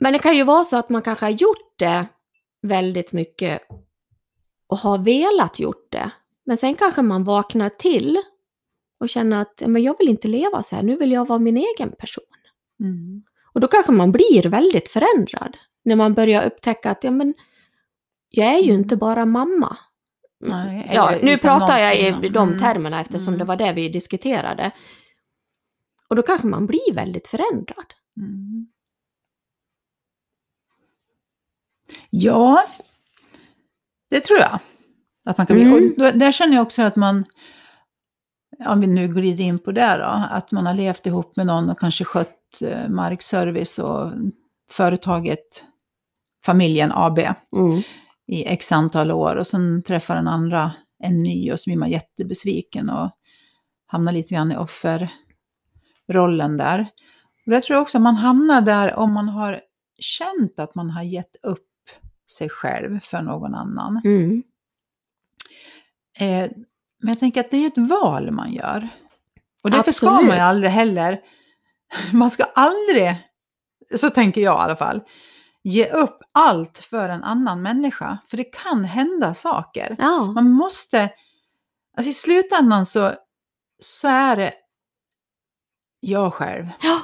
Men 0.00 0.12
det 0.12 0.18
kan 0.18 0.36
ju 0.36 0.44
vara 0.44 0.64
så 0.64 0.76
att 0.76 0.88
man 0.88 1.02
kanske 1.02 1.24
har 1.24 1.30
gjort 1.30 1.78
det 1.78 2.06
väldigt 2.62 3.12
mycket 3.12 3.62
och 4.66 4.78
har 4.78 4.98
velat 4.98 5.58
gjort 5.58 5.92
det. 5.92 6.10
Men 6.44 6.56
sen 6.56 6.74
kanske 6.74 7.02
man 7.02 7.24
vaknar 7.24 7.68
till 7.68 8.22
och 9.02 9.08
känner 9.08 9.40
att 9.42 9.54
"Ja, 9.60 9.68
men 9.68 9.82
jag 9.82 9.98
vill 9.98 10.08
inte 10.08 10.28
leva 10.28 10.62
så 10.62 10.76
här, 10.76 10.82
nu 10.82 10.96
vill 10.96 11.12
jag 11.12 11.28
vara 11.28 11.38
min 11.38 11.56
egen 11.56 11.92
person. 11.98 12.24
Mm. 12.80 13.22
Och 13.54 13.60
då 13.60 13.68
kanske 13.68 13.92
man 13.92 14.12
blir 14.12 14.48
väldigt 14.48 14.88
förändrad 14.88 15.56
när 15.84 15.96
man 15.96 16.14
börjar 16.14 16.46
upptäcka 16.46 16.90
att 16.90 17.04
ja, 17.04 17.10
men, 17.10 17.34
jag 18.28 18.46
är 18.54 18.58
ju 18.58 18.70
Mm. 18.70 18.82
inte 18.82 18.96
bara 18.96 19.24
mamma. 19.26 19.76
Nej, 20.40 20.90
Ja, 20.94 21.10
nu 21.22 21.30
liksom 21.30 21.58
pratar 21.58 21.78
jag 21.78 21.98
i 22.00 22.28
de 22.28 22.48
Mm. 22.48 22.60
termerna 22.60 23.00
eftersom 23.00 23.28
Mm. 23.34 23.38
det 23.38 23.44
var 23.44 23.56
det 23.56 23.72
vi 23.72 23.88
diskuterade. 23.88 24.70
Och 26.08 26.16
då 26.16 26.22
kanske 26.22 26.46
man 26.46 26.66
blir 26.66 26.94
väldigt 26.94 27.28
förändrad. 27.28 27.86
Mm. 28.16 28.66
Ja, 32.10 32.64
det 34.10 34.20
tror 34.20 34.38
jag. 34.38 34.58
Att 35.26 35.38
man 35.38 35.46
kan 35.46 35.56
bli. 35.56 35.64
Mm. 35.64 35.74
Och 35.74 35.98
då, 35.98 36.10
där 36.18 36.32
känner 36.32 36.54
jag 36.54 36.62
också 36.62 36.82
att 36.82 36.96
man, 36.96 37.24
om 38.66 38.80
vi 38.80 38.86
nu 38.86 39.08
glider 39.08 39.44
in 39.44 39.58
på 39.58 39.72
det 39.72 39.96
då, 39.98 40.26
att 40.30 40.52
man 40.52 40.66
har 40.66 40.74
levt 40.74 41.06
ihop 41.06 41.36
med 41.36 41.46
någon 41.46 41.70
och 41.70 41.80
kanske 41.80 42.04
skött 42.04 42.62
eh, 42.62 42.88
markservice 42.88 43.78
och 43.78 44.10
företaget, 44.70 45.64
familjen 46.44 46.92
AB 46.94 47.18
Mm. 47.18 47.82
i 48.26 48.44
x 48.46 48.72
antal 48.72 49.10
år 49.10 49.36
och 49.36 49.46
sen 49.46 49.82
träffar 49.82 50.16
den 50.16 50.28
andra 50.28 50.72
en 50.98 51.22
ny 51.22 51.52
och 51.52 51.60
så 51.60 51.70
blir 51.70 51.78
man 51.78 51.90
jättebesviken 51.90 52.90
och 52.90 53.10
hamnar 53.86 54.12
lite 54.12 54.34
grann 54.34 54.52
i 54.52 54.56
offerrollen 54.56 56.56
där. 56.56 56.86
Och 57.46 57.50
där 57.50 57.60
tror 57.60 57.74
jag 57.74 57.82
också 57.82 57.98
att 57.98 58.02
man 58.02 58.16
hamnar 58.16 58.60
där 58.60 58.94
om 58.94 59.12
man 59.12 59.28
har 59.28 59.60
känt 59.98 60.58
att 60.58 60.74
man 60.74 60.90
har 60.90 61.02
gett 61.02 61.36
upp 61.42 61.68
sig 62.30 62.48
själv 62.48 63.00
för 63.00 63.22
någon 63.22 63.54
annan. 63.54 64.00
Mm. 64.04 64.42
Eh, 66.18 66.50
men 67.02 67.08
jag 67.08 67.20
tänker 67.20 67.40
att 67.40 67.50
det 67.50 67.56
är 67.56 67.66
ett 67.66 67.90
val 67.90 68.30
man 68.30 68.52
gör. 68.52 68.88
Och 69.64 69.70
därför 69.70 69.92
ska 69.92 70.06
man 70.06 70.14
Absolut. 70.14 70.34
ju 70.34 70.40
aldrig 70.40 70.70
heller, 70.70 71.20
man 72.12 72.30
ska 72.30 72.44
aldrig, 72.44 73.16
så 73.96 74.10
tänker 74.10 74.40
jag 74.40 74.54
i 74.54 74.62
alla 74.62 74.76
fall, 74.76 75.00
ge 75.64 75.86
upp 75.90 76.18
allt 76.32 76.78
för 76.78 77.08
en 77.08 77.24
annan 77.24 77.62
människa. 77.62 78.18
För 78.28 78.36
det 78.36 78.44
kan 78.44 78.84
hända 78.84 79.34
saker. 79.34 79.96
Ja. 79.98 80.24
Man 80.24 80.50
måste, 80.50 81.10
alltså 81.96 82.10
i 82.10 82.14
slutändan 82.14 82.86
så, 82.86 83.12
så 83.78 84.08
är 84.08 84.36
det 84.36 84.52
jag 86.00 86.34
själv. 86.34 86.66
ja. 86.82 87.00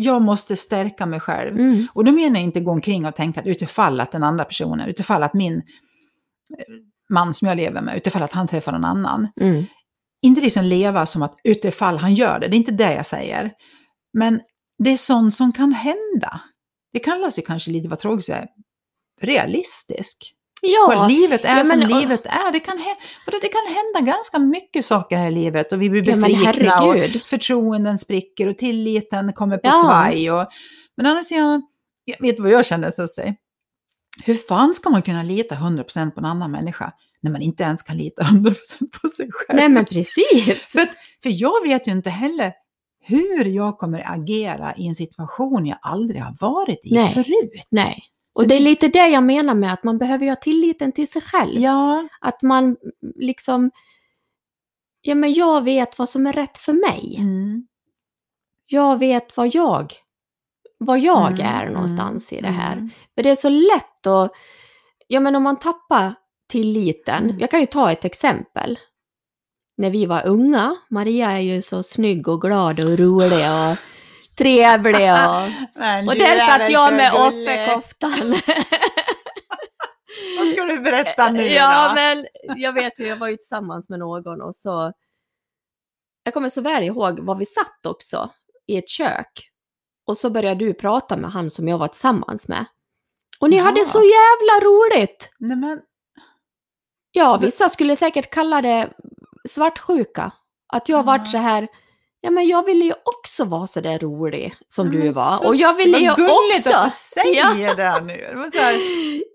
Jag 0.00 0.22
måste 0.22 0.56
stärka 0.56 1.06
mig 1.06 1.20
själv. 1.20 1.58
Mm. 1.58 1.86
Och 1.92 2.04
då 2.04 2.12
menar 2.12 2.36
jag 2.36 2.44
inte 2.44 2.60
gå 2.60 2.70
omkring 2.70 3.06
och 3.06 3.14
tänka 3.14 3.40
att 3.40 3.46
utifall 3.46 4.00
att 4.00 4.12
den 4.12 4.22
andra 4.22 4.44
personen, 4.44 4.88
utifall 4.88 5.22
att 5.22 5.34
min 5.34 5.62
man 7.12 7.34
som 7.34 7.48
jag 7.48 7.56
lever 7.56 7.80
med, 7.82 7.96
utifall 7.96 8.22
att 8.22 8.32
han 8.32 8.48
träffar 8.48 8.72
någon 8.72 8.84
annan. 8.84 9.28
Mm. 9.40 9.64
Inte 10.22 10.40
liksom 10.40 10.64
leva 10.64 11.06
som 11.06 11.22
att 11.22 11.34
utifall 11.44 11.96
han 11.98 12.14
gör 12.14 12.38
det, 12.40 12.48
det 12.48 12.56
är 12.56 12.58
inte 12.58 12.72
det 12.72 12.92
jag 12.94 13.06
säger. 13.06 13.50
Men 14.18 14.40
det 14.84 14.90
är 14.90 14.96
sånt 14.96 15.34
som 15.34 15.52
kan 15.52 15.72
hända. 15.72 16.40
Det 16.92 16.98
kallas 16.98 17.38
ju 17.38 17.42
kanske 17.42 17.70
lite, 17.70 17.88
vad 17.88 17.98
tråkigt 17.98 18.28
realistisk. 19.20 20.34
Ja, 20.62 21.02
Och 21.04 21.10
livet 21.10 21.44
är 21.44 21.56
ja, 21.56 21.64
som 21.64 21.78
men, 21.78 21.92
och- 21.92 22.00
livet 22.00 22.26
är. 22.26 22.52
Det 22.52 22.60
kan, 22.60 22.78
hända, 22.78 23.38
det 23.42 23.48
kan 23.48 23.74
hända 23.74 24.12
ganska 24.12 24.38
mycket 24.38 24.84
saker 24.84 25.16
här 25.16 25.28
i 25.28 25.34
livet 25.34 25.72
och 25.72 25.82
vi 25.82 25.90
blir 25.90 26.00
ja 26.00 26.06
besvikna 26.06 26.82
och 26.82 26.94
herregud. 26.94 27.22
förtroenden 27.22 27.98
spricker 27.98 28.46
och 28.48 28.58
tilliten 28.58 29.32
kommer 29.32 29.56
på 29.56 29.66
Ja. 29.68 29.80
svaj. 29.82 30.30
Och, 30.30 30.46
men 30.96 31.06
andra 31.06 31.22
sidan, 31.22 31.62
jag 32.04 32.20
vet 32.20 32.38
vad 32.38 32.50
jag 32.50 32.66
känner 32.66 32.90
så 32.90 33.02
att 33.02 33.10
säga. 33.10 33.34
Hur 34.24 34.34
fan 34.34 34.74
ska 34.74 34.90
man 34.90 35.02
kunna 35.02 35.22
lita 35.22 35.54
100% 35.54 36.10
på 36.10 36.20
en 36.20 36.24
annan 36.26 36.50
människa 36.50 36.92
när 37.20 37.30
man 37.30 37.42
inte 37.42 37.62
ens 37.62 37.82
kan 37.82 37.96
lita 37.96 38.22
100% 38.22 38.54
på 39.02 39.08
sig 39.08 39.28
själv? 39.32 39.56
Nej 39.56 39.68
men 39.68 39.84
precis. 39.84 40.72
För, 40.72 40.86
för 41.22 41.30
jag 41.42 41.62
vet 41.68 41.88
ju 41.88 41.92
inte 41.92 42.10
heller 42.10 42.52
hur 43.00 43.44
jag 43.44 43.78
kommer 43.78 44.12
agera 44.12 44.74
i 44.76 44.86
en 44.88 44.94
situation 44.94 45.66
jag 45.66 45.78
aldrig 45.82 46.22
har 46.22 46.36
varit 46.40 46.80
i 46.84 46.94
Nej. 46.94 47.12
förut. 47.14 47.66
Nej. 47.70 48.02
Och 48.34 48.48
det 48.48 48.56
är 48.56 48.60
lite 48.60 48.88
det 48.88 49.08
jag 49.08 49.22
menar 49.22 49.54
med 49.54 49.72
att 49.72 49.84
man 49.84 49.98
behöver 49.98 50.28
ha 50.28 50.36
tilliten 50.36 50.92
till 50.92 51.08
sig 51.08 51.22
själv. 51.22 51.60
Ja, 51.60 52.08
Att 52.20 52.42
man 52.42 52.76
liksom, 53.16 53.70
ja 55.00 55.14
men 55.14 55.32
jag 55.32 55.64
vet 55.64 55.98
vad 55.98 56.08
som 56.08 56.26
är 56.26 56.32
rätt 56.32 56.58
för 56.58 56.72
mig. 56.72 57.16
mm, 57.18 57.66
Jag 58.66 58.98
vet 58.98 59.36
vad 59.36 59.54
jag, 59.54 59.92
vad 60.78 60.98
jag 60.98 61.32
Mm, 61.40 61.46
är 61.46 61.70
någonstans 61.70 62.32
i 62.32 62.40
det 62.40 62.48
här. 62.48 62.72
mm. 62.72 62.90
För 63.14 63.22
det 63.22 63.30
är 63.30 63.36
så 63.36 63.48
lätt 63.48 64.06
att, 64.06 64.32
ja 65.06 65.20
men 65.20 65.36
om 65.36 65.42
man 65.42 65.58
tappar 65.58 66.14
tilliten, 66.50 67.24
Mm. 67.24 67.38
jag 67.40 67.50
kan 67.50 67.60
ju 67.60 67.66
ta 67.66 67.92
ett 67.92 68.04
exempel. 68.04 68.78
När 69.76 69.90
vi 69.90 70.06
var 70.06 70.26
unga, 70.26 70.76
Maria 70.90 71.30
är 71.32 71.40
ju 71.40 71.62
så 71.62 71.82
snygg 71.82 72.28
och 72.28 72.40
glad 72.40 72.84
och 72.84 72.98
rolig 72.98 73.46
och 73.50 73.76
trevlig 74.38 74.94
och, 75.12 76.08
och 76.08 76.14
där 76.16 76.36
är 76.36 76.38
satt 76.58 76.70
jag 76.70 76.94
med 76.94 77.12
offerkoftan. 77.12 78.34
Vad 80.38 80.48
ska 80.48 80.64
du 80.64 80.78
berätta 80.80 81.30
nu 81.32 81.42
Ja 81.46 81.88
då? 81.88 81.94
men 81.94 82.26
jag 82.60 82.72
vet 82.72 83.00
ju, 83.00 83.04
jag 83.06 83.16
var 83.16 83.28
ju 83.28 83.36
tillsammans 83.36 83.88
med 83.88 83.98
någon 83.98 84.42
och 84.42 84.56
så, 84.56 84.92
jag 86.22 86.34
kommer 86.34 86.48
så 86.48 86.60
väl 86.60 86.82
ihåg 86.84 87.20
var 87.20 87.34
vi 87.34 87.46
satt 87.46 87.86
också 87.86 88.30
i 88.66 88.76
ett 88.78 88.88
kök. 88.88 89.50
Och 90.08 90.18
så 90.18 90.30
började 90.30 90.64
du 90.64 90.74
prata 90.74 91.16
med 91.16 91.30
han 91.30 91.50
som 91.50 91.68
jag 91.68 91.78
var 91.78 91.88
tillsammans 91.88 92.48
med. 92.48 92.64
Och 93.40 93.50
ni 93.50 93.56
Jaha. 93.56 93.64
hade 93.64 93.84
så 93.86 93.98
jävla 93.98 94.64
roligt! 94.68 95.30
Nej, 95.38 95.56
men, 95.56 95.80
Ja, 97.12 97.38
För- 97.38 97.46
vissa 97.46 97.68
skulle 97.68 97.96
säkert 97.96 98.30
kalla 98.30 98.62
det 98.62 98.90
svartsjuka. 99.48 100.32
Att 100.72 100.88
jag 100.88 100.98
Ja. 100.98 101.02
varit 101.02 101.28
så 101.28 101.38
här, 101.38 101.68
ja 102.20 102.30
men 102.30 102.48
jag 102.48 102.66
ville 102.66 102.84
ju 102.84 102.92
också 103.04 103.44
vara 103.44 103.66
så 103.66 103.80
där 103.80 103.98
rolig 103.98 104.54
som 104.68 104.86
Ja, 104.86 104.92
du 104.92 104.98
men 104.98 105.12
var. 105.12 105.36
så- 105.36 105.48
Och 105.48 105.54
jag 105.54 105.74
ville 105.76 105.92
vad 105.92 106.00
ju 106.00 106.08
gulligt 106.14 106.66
också... 106.66 106.76
att 106.76 106.84
du 106.84 106.90
säger 106.90 107.74
det 107.76 108.00
nu. 108.00 108.14
Det 108.50 108.58
här, 108.58 108.74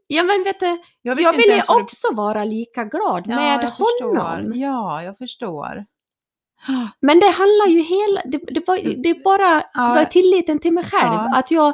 Ja 0.08 0.24
men 0.24 0.44
vet 0.44 0.60
du, 0.60 0.82
jag 1.02 1.22
jag 1.22 1.34
ville 1.34 1.56
ju 1.56 1.62
vad 1.68 1.78
du- 1.78 1.84
också 1.84 2.08
vara 2.12 2.44
lika 2.44 2.84
glad 2.84 3.24
Ja, 3.28 3.36
med 3.36 3.54
jag 3.64 3.78
förstår. 3.78 4.16
honom. 4.16 4.52
Ja, 4.56 5.04
jag 5.04 5.18
förstår. 5.18 5.86
Men 7.02 7.20
det 7.20 7.26
handlar 7.30 7.68
ju 7.68 7.82
hela, 7.82 8.22
det, 8.26 8.38
det, 8.54 8.68
var, 8.68 9.04
det 9.04 9.24
bara 9.24 9.64
Ja. 9.74 9.94
var 9.96 10.06
tilliten 10.06 10.60
till 10.60 10.74
mig 10.74 10.84
själv. 10.84 11.14
Ja. 11.14 11.36
Att 11.36 11.52
jag, 11.52 11.74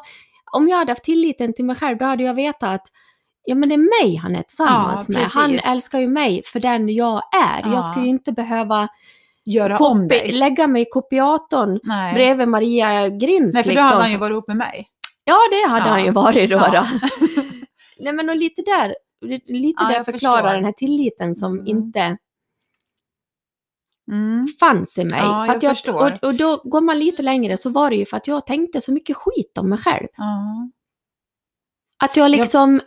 om 0.51 0.67
jag 0.67 0.77
hade 0.77 0.91
haft 0.91 1.03
tilliten 1.03 1.53
till 1.53 1.65
mig 1.65 1.75
själv 1.75 1.97
då 1.97 2.05
hade 2.05 2.23
jag 2.23 2.33
vetat 2.33 2.63
att 2.75 2.87
ja, 3.45 3.55
men 3.55 3.69
det 3.69 3.75
är 3.75 4.05
mig 4.05 4.15
han 4.15 4.35
är 4.35 4.43
tillsammans 4.43 5.09
Ja, 5.09 5.13
med. 5.19 5.27
Han 5.35 5.73
älskar 5.73 5.99
ju 5.99 6.07
mig 6.07 6.41
för 6.45 6.59
den 6.59 6.89
jag 6.89 7.21
är. 7.35 7.61
Ja. 7.65 7.73
Jag 7.73 7.85
ska 7.85 7.99
ju 8.01 8.07
inte 8.07 8.31
behöva 8.31 8.87
Göra 9.45 9.77
om 9.77 9.97
kopi- 10.03 10.07
dig. 10.09 10.31
lägga 10.31 10.67
mig 10.67 10.81
i 10.81 10.85
kopiatorn 10.89 11.79
Nej. 11.83 12.13
bredvid 12.13 12.47
Maria 12.47 13.09
Grins. 13.09 13.53
Nej, 13.53 13.63
för 13.63 13.69
då 13.69 13.73
liksom. 13.73 13.85
hade 13.87 14.01
han 14.01 14.11
ju 14.11 14.17
varit 14.17 14.31
ihop 14.31 14.47
med 14.47 14.57
mig. 14.57 14.87
Ja, 15.23 15.37
det 15.51 15.69
hade 15.69 15.85
Ja. 15.85 15.91
han 15.91 16.05
ju 16.05 16.11
varit 16.11 16.49
då. 16.49 16.57
Då. 16.57 16.85
Nej, 17.99 18.13
men 18.13 18.29
och 18.29 18.35
lite 18.35 18.61
där, 18.61 18.95
lite 19.47 19.83
där 19.83 20.03
förklarar 20.03 20.41
förstår. 20.41 20.53
den 20.55 20.65
här 20.65 20.71
tilliten 20.71 21.35
som 21.35 21.53
Mm. 21.53 21.67
inte 21.67 22.17
Mm. 24.11 24.47
fanns 24.59 24.97
i 24.97 25.03
mig. 25.03 25.19
Ja, 25.19 25.45
för 25.45 25.59
jag 25.61 25.77
jag, 25.85 25.95
och, 25.95 26.23
och 26.23 26.35
då 26.35 26.61
går 26.63 26.81
man 26.81 26.99
lite 26.99 27.21
längre 27.21 27.57
så 27.57 27.69
var 27.69 27.89
det 27.89 27.95
ju 27.95 28.05
för 28.05 28.17
att 28.17 28.27
jag 28.27 28.45
tänkte 28.45 28.81
så 28.81 28.91
mycket 28.91 29.17
skit 29.17 29.57
om 29.57 29.69
mig 29.69 29.77
själv. 29.77 30.07
Ja. 30.17 30.69
Att 32.03 32.15
jag 32.17 32.31
liksom, 32.31 32.81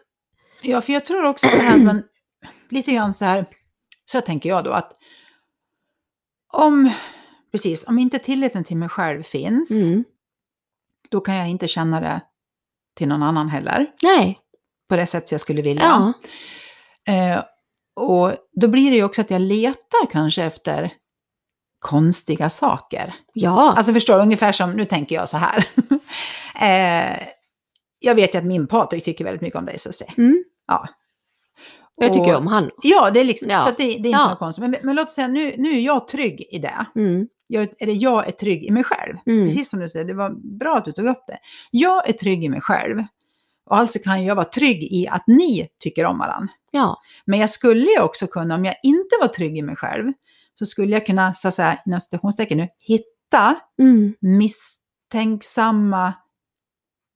ja, 0.62 0.81
för 0.81 0.93
jag 0.93 1.05
tror 1.05 1.25
också 1.25 1.47
det 1.47 1.62
här, 1.62 1.79
men 1.79 2.02
lite 2.69 2.93
grann 2.93 3.14
så 3.14 3.25
här, 3.25 3.47
så 4.05 4.21
tänker 4.21 4.49
jag 4.49 4.64
då 4.64 4.71
att 4.71 4.93
om, 6.52 6.91
precis, 7.52 7.87
om 7.88 7.99
inte 7.99 8.19
tilliten 8.19 8.64
till 8.64 8.76
mig 8.76 8.88
själv 8.88 9.23
finns, 9.23 9.71
mm, 9.71 10.05
då 11.11 11.21
kan 11.21 11.35
jag 11.35 11.49
inte 11.49 11.69
känna 11.69 12.00
det 12.00 12.21
till 12.97 13.09
någon 13.09 13.23
annan 13.23 13.49
heller, 13.49 13.87
nej, 14.02 14.38
på 14.88 14.97
det 14.97 15.07
sätt 15.07 15.33
jag 15.33 15.41
skulle 15.41 15.62
vilja. 15.62 15.83
ja, 15.83 16.12
Eh, 17.09 17.43
och 17.95 18.33
då 18.52 18.69
blir 18.69 18.91
det 18.91 18.97
ju 18.97 19.05
också 19.05 19.21
att 19.21 19.31
jag 19.31 19.43
letar 19.43 20.11
kanske 20.11 20.45
efter 20.45 20.93
konstiga 21.83 22.51
saker. 22.51 23.15
ja, 23.33 23.75
Alltså 23.77 23.93
förstår 23.93 24.17
du, 24.17 24.23
ungefär 24.23 24.53
som, 24.53 24.73
nu 24.73 24.85
tänker 24.85 25.15
jag 25.15 25.29
så 25.29 25.37
här. 25.37 25.67
eh, 26.61 27.19
jag 27.99 28.15
vet 28.15 28.35
ju 28.35 28.39
att 28.39 28.45
min 28.45 28.67
Patrik 28.67 29.05
tycker 29.05 29.25
väldigt 29.25 29.43
mycket 29.43 29.59
om 29.59 29.65
dig 29.67 29.79
Susie. 29.79 30.09
mm, 30.17 30.45
Ja. 30.67 30.87
jag 31.97 32.12
tycker 32.12 32.33
Och- 32.33 32.39
om 32.39 32.47
han. 32.47 32.71
Ja, 32.83 33.11
det 33.11 33.21
är 33.21 33.25
liksom, 33.25 33.51
Ja. 33.51 33.61
så 33.61 33.69
att 33.69 33.77
det, 33.79 33.85
det 33.85 33.91
är 33.91 33.97
inte 33.97 34.09
Ja. 34.09 34.29
något 34.31 34.39
konstigt. 34.39 34.62
Men, 34.62 34.77
men 34.83 34.97
låt 34.97 35.11
säga, 35.11 35.29
nu, 35.29 35.55
nu 35.59 35.71
är 35.77 35.81
jag 35.81 36.09
trygg 36.09 36.47
i 36.51 36.59
det. 36.59 36.87
Mm, 36.97 37.29
Jag, 37.47 37.69
eller 37.81 37.95
jag 38.03 38.27
är 38.29 38.33
trygg 38.33 38.65
i 38.65 38.71
mig 38.71 38.85
själv. 38.85 39.17
mm, 39.27 39.49
Precis 39.49 39.71
som 39.71 39.81
du 39.81 39.89
säger, 39.89 40.05
det 40.05 40.15
var 40.15 40.59
bra 40.59 40.77
att 40.77 40.85
du 40.85 40.93
tog 40.93 41.07
upp 41.07 41.25
det. 41.27 41.39
Jag 41.71 42.09
är 42.09 42.12
trygg 42.12 42.45
i 42.45 42.49
mig 42.49 42.61
själv. 42.61 42.99
Och 43.71 43.77
alltså 43.77 43.99
kan 43.99 44.25
jag 44.25 44.35
vara 44.35 44.45
trygg 44.45 44.83
i 44.83 45.09
att 45.09 45.25
ni 45.27 45.69
tycker 45.79 46.05
om 46.05 46.19
varandra. 46.19 46.49
ja, 46.71 46.97
Men 47.25 47.39
jag 47.41 47.51
skulle 47.51 47.85
ju 47.91 48.01
också 48.01 48.27
kunna, 48.27 48.55
om 48.55 48.65
jag 48.65 48.75
inte 48.83 49.17
var 49.21 49.29
trygg 49.29 49.59
i 49.59 49.62
mig 49.62 49.77
själv, 49.77 50.12
så 50.54 50.66
skulle 50.66 50.92
jag 50.92 51.06
kunna, 51.06 51.35
så 51.35 51.49
att 51.49 51.54
säga, 51.54 51.78
inom 51.87 52.00
citationstecken 52.00 52.59
nu, 52.59 52.68
hitta 52.78 53.61
mm, 53.80 54.14
misstänksamma 54.21 56.12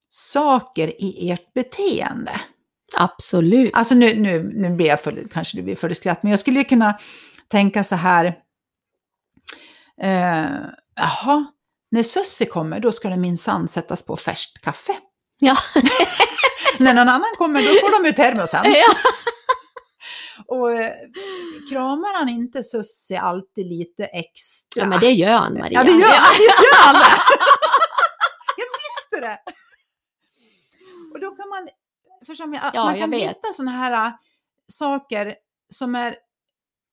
saker 0.09 1.02
i 1.02 1.31
ert 1.31 1.55
beteende. 1.55 2.40
absolut. 2.97 3.71
Alltså 3.75 3.95
nu, 3.95 4.14
nu, 4.14 4.52
nu 4.55 4.71
blir 4.71 4.87
jag 4.87 5.00
för, 5.00 5.26
kanske 5.33 5.57
du 5.57 5.62
blir 5.62 5.76
för 5.76 5.93
skratt, 5.93 6.23
men 6.23 6.31
jag 6.31 6.40
skulle 6.40 6.59
ju 6.59 6.64
kunna 6.64 6.99
tänka 7.49 7.85
så 7.85 7.95
här, 7.95 8.25
eh, 10.02 10.47
jaha, 10.95 11.47
när 11.90 12.02
Sussie 12.02 12.47
kommer 12.47 12.81
då 12.81 12.93
ska 12.93 13.09
det 13.09 13.16
minsann 13.16 13.69
sättas 13.69 14.07
på 14.07 14.16
färskt 14.16 14.64
kaffe. 14.64 14.93
Ja. 15.38 15.57
när 16.78 16.95
någon 16.95 17.09
annan 17.09 17.35
kommer 17.38 17.62
då 17.62 17.69
får 17.69 18.02
de 18.02 18.07
ju 18.07 18.12
termosen. 18.12 18.64
Ja. 18.64 18.95
Och 20.47 20.73
eh, 20.73 20.93
kramar 21.71 22.19
han 22.19 22.28
inte 22.28 22.64
Sussie 22.64 23.21
alltid 23.21 23.66
lite 23.66 24.05
extra? 24.05 24.83
ja, 24.83 24.87
men 24.88 25.00
det 25.00 25.11
gör 25.12 25.33
han 25.33 25.55
Maria. 25.55 25.81
Ja, 25.81 25.85
det 25.85 25.90
gör 25.90 26.16
han! 26.16 26.35
Visst 26.38 26.61
gör 26.61 26.85
han 26.87 26.95
det? 26.95 27.23
jag 28.57 28.66
visste 28.66 29.28
det! 29.28 29.38
Och 31.14 31.21
då 31.21 31.31
kan 31.31 31.49
man, 31.49 31.69
för 32.26 32.37
jag, 32.38 32.71
Ja, 32.75 32.85
man 32.85 32.99
kan 33.00 33.12
hitta 33.12 33.52
sådana 33.55 33.71
här 33.71 34.07
äh, 34.07 34.12
saker 34.69 35.35
som 35.73 35.95
är, 35.95 36.16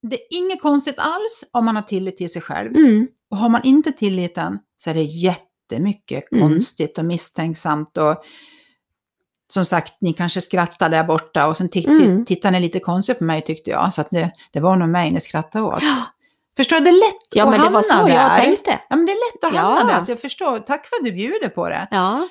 det 0.02 0.16
är 0.16 0.38
inget 0.38 0.62
konstigt 0.62 0.96
alls 1.00 1.44
om 1.52 1.66
man 1.66 1.76
har 1.76 1.84
tillit 1.84 2.18
till 2.18 2.32
sig 2.34 2.42
själv. 2.42 2.76
Mm, 2.76 3.08
Och 3.30 3.38
har 3.38 3.50
man 3.50 3.62
inte 3.64 3.92
tilliten 3.92 4.60
så 4.78 4.90
är 4.90 4.94
det 4.94 5.02
jättemycket 5.04 6.32
Mm. 6.32 6.50
konstigt 6.50 6.98
och 6.98 7.06
misstänksamt. 7.06 7.98
Och 7.98 8.24
som 9.54 9.66
sagt, 9.66 9.94
ni 10.02 10.14
kanske 10.14 10.42
skrattar 10.42 10.90
där 10.90 11.04
borta 11.04 11.48
och 11.48 11.58
sen 11.58 11.70
titt, 11.70 11.88
Mm. 11.88 12.26
tittar 12.26 12.52
ni 12.52 12.60
lite 12.60 12.80
konstigt 12.80 13.18
på 13.20 13.24
mig 13.24 13.42
tyckte 13.42 13.70
jag. 13.70 13.94
Så 13.94 14.02
att 14.02 14.08
det, 14.12 14.32
det 14.52 14.60
var 14.60 14.76
nog 14.76 14.90
mig 14.90 15.12
ni 15.12 15.20
skrattade 15.20 15.66
åt. 15.66 15.84
Ja. 15.84 15.96
Förstår 16.58 16.76
du? 16.78 16.84
Det 16.84 16.90
är 16.90 16.94
lätt 17.12 17.22
ja 17.36 17.44
att 17.44 17.50
men 17.50 17.60
det 17.60 17.64
hamna 17.64 17.78
var 17.78 17.84
så 17.84 18.08
där. 18.08 18.16
jag 18.16 18.36
tänkte. 18.44 18.80
Ja, 18.90 18.96
men 18.96 19.06
det 19.06 19.12
är 19.12 19.34
lätt 19.34 19.44
att 19.44 19.56
hamna 19.60 19.92
Ja. 19.92 19.96
där. 19.98 20.02
Så 20.06 20.12
jag 20.12 20.20
förstår. 20.20 20.60
Tack 20.60 20.88
för 20.88 20.96
att 20.96 21.06
du 21.06 21.12
bjuder 21.12 21.50
på 21.50 21.70
det. 21.70 21.88
Ja, 21.92 22.28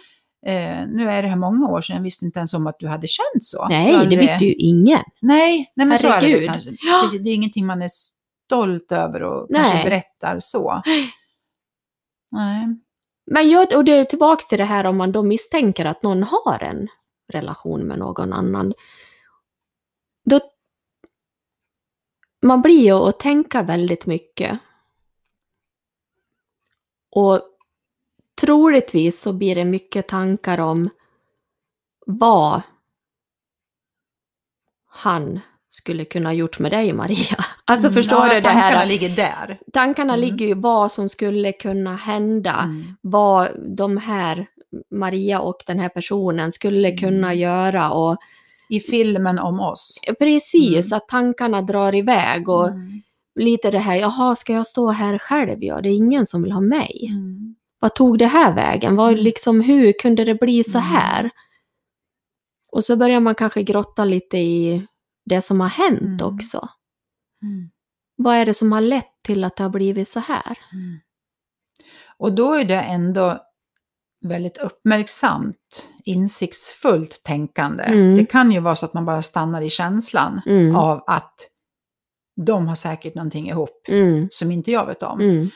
Eh, 0.46 0.86
nu 0.88 1.10
är 1.10 1.22
det 1.22 1.28
här 1.28 1.36
många 1.36 1.68
år 1.68 1.80
sedan. 1.82 1.96
Jag 1.96 2.02
visste 2.02 2.24
inte 2.24 2.38
ens 2.38 2.54
om 2.54 2.66
att 2.66 2.78
du 2.78 2.86
hade 2.88 3.06
känt 3.08 3.44
så. 3.44 3.66
nej, 3.68 4.06
det 4.10 4.16
visste 4.16 4.44
ju 4.44 4.52
ingen. 4.52 5.02
Nej, 5.20 5.72
nej 5.76 5.86
men 5.86 5.98
så 5.98 6.06
är 6.06 6.20
det 6.20 6.26
Herregud. 6.26 6.48
kanske. 6.50 6.70
Ja. 6.80 7.08
Det 7.22 7.30
är 7.30 7.34
ingenting 7.34 7.66
man 7.66 7.82
är 7.82 7.90
stolt 8.46 8.92
över 8.92 9.22
och 9.22 9.46
Nej. 9.50 9.62
kanske 9.62 9.84
berättar 9.90 10.38
så. 10.38 10.82
Nej. 12.30 12.76
Men 13.30 13.50
jag, 13.50 13.76
och 13.76 13.84
det 13.84 13.92
är 13.92 14.04
tillbaks 14.04 14.46
till 14.48 14.58
det 14.58 14.64
här 14.64 14.84
om 14.86 14.96
man 14.96 15.12
då 15.12 15.22
misstänker 15.22 15.84
att 15.84 16.02
någon 16.02 16.22
har 16.22 16.58
en 16.62 16.88
relation 17.28 17.80
med 17.80 17.98
någon 17.98 18.32
annan. 18.32 18.74
Då, 20.24 20.40
man 22.42 22.62
blir 22.62 22.80
ju 22.84 22.92
att 22.92 23.20
tänka 23.20 23.62
väldigt 23.62 24.06
mycket. 24.06 24.58
Och 27.10 27.40
troligtvis 28.40 29.20
så 29.20 29.32
blir 29.32 29.54
det 29.54 29.64
mycket 29.64 30.08
tankar 30.08 30.60
om 30.60 30.90
vad 32.06 32.62
han 34.86 35.40
skulle 35.68 36.04
kunna 36.04 36.32
gjort 36.34 36.58
med 36.58 36.70
dig 36.72 36.92
Maria. 36.92 37.36
Alltså 37.64 37.88
Mm, 37.88 37.94
förstår 37.94 38.18
ja, 38.18 38.28
du 38.28 38.34
det 38.34 38.42
Tankarna 38.42 38.60
här? 38.60 38.86
ligger 38.86 39.08
där. 39.16 39.60
Tankarna 39.72 40.14
Mm. 40.14 40.20
ligger 40.28 40.46
ju 40.46 40.54
vad 40.54 40.92
som 40.92 41.08
skulle 41.08 41.52
kunna 41.52 41.96
hända. 41.96 42.54
Mm. 42.64 42.96
Vad 43.00 43.50
de 43.76 43.96
här, 43.96 44.46
Maria 44.92 45.40
och 45.40 45.56
den 45.66 45.78
här 45.78 45.88
personen, 45.88 46.52
skulle 46.52 46.88
Mm. 46.88 46.98
kunna 46.98 47.34
göra. 47.34 47.90
Och 47.90 48.16
I 48.68 48.80
filmen 48.80 49.38
om 49.38 49.60
oss. 49.60 50.00
precis, 50.18 50.86
Mm. 50.86 50.96
att 50.96 51.08
tankarna 51.08 51.62
drar 51.62 51.94
iväg. 51.94 52.48
Och 52.48 52.68
Mm. 52.68 53.02
lite 53.40 53.70
det 53.70 53.78
här, 53.78 53.96
jaha, 53.96 54.34
ska 54.36 54.52
jag 54.52 54.66
stå 54.66 54.90
här 54.90 55.18
själv? 55.18 55.64
Ja, 55.64 55.80
det 55.80 55.88
är 55.88 55.94
ingen 55.96 56.26
som 56.26 56.42
vill 56.42 56.52
ha 56.52 56.60
mig. 56.60 57.06
Mm. 57.10 57.54
Vad 57.78 57.94
tog 57.94 58.18
det 58.18 58.26
här 58.26 58.54
vägen? 58.54 58.96
Vad, 58.96 59.12
Mm. 59.12 59.24
liksom, 59.24 59.60
hur 59.60 59.92
kunde 59.92 60.24
det 60.24 60.34
bli 60.34 60.64
så 60.64 60.78
Mm. 60.78 60.90
här? 60.90 61.30
Och 62.72 62.84
så 62.84 62.96
börjar 62.96 63.20
man 63.20 63.34
kanske 63.34 63.62
grotta 63.62 64.04
lite 64.04 64.38
i 64.38 64.86
det 65.24 65.42
som 65.42 65.60
har 65.60 65.68
hänt 65.68 66.22
också. 66.22 66.68
Vad 68.16 68.34
är 68.36 68.46
det 68.46 68.54
som 68.54 68.72
har 68.72 68.80
lett 68.80 69.22
till 69.24 69.44
att 69.44 69.56
det 69.56 69.62
har 69.62 69.70
blivit 69.70 70.08
så 70.08 70.20
här? 70.20 70.58
Och 72.18 72.32
då 72.32 72.52
är 72.52 72.64
det 72.64 72.80
ändå 72.80 73.38
väldigt 74.22 74.58
uppmärksamt, 74.58 75.88
insiktsfullt 76.04 77.22
tänkande. 77.24 77.82
Mm. 77.84 78.16
Det 78.16 78.24
kan 78.24 78.52
ju 78.52 78.60
vara 78.60 78.76
så 78.76 78.86
att 78.86 78.94
man 78.94 79.04
bara 79.04 79.22
stannar 79.22 79.62
i 79.62 79.70
känslan 79.70 80.40
Mm. 80.46 80.76
av 80.76 81.04
att 81.06 81.34
de 82.46 82.68
har 82.68 82.74
säkert 82.74 83.14
någonting 83.14 83.48
ihop 83.48 83.84
Mm. 83.88 84.28
som 84.30 84.52
inte 84.52 84.72
jag 84.72 84.86
vet 84.86 85.02
om. 85.02 85.20
Mm. 85.20 85.50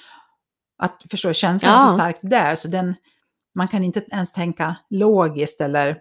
Att 0.79 1.03
förstå, 1.11 1.33
känslan 1.33 1.73
Ja. 1.73 1.87
så 1.89 1.95
starkt 1.95 2.21
där 2.23 2.55
så 2.55 2.69
den, 2.69 2.95
man 3.55 3.69
kan 3.69 3.85
inte 3.85 4.05
ens 4.13 4.33
tänka 4.33 4.77
logiskt 4.91 5.61
eller... 5.61 5.99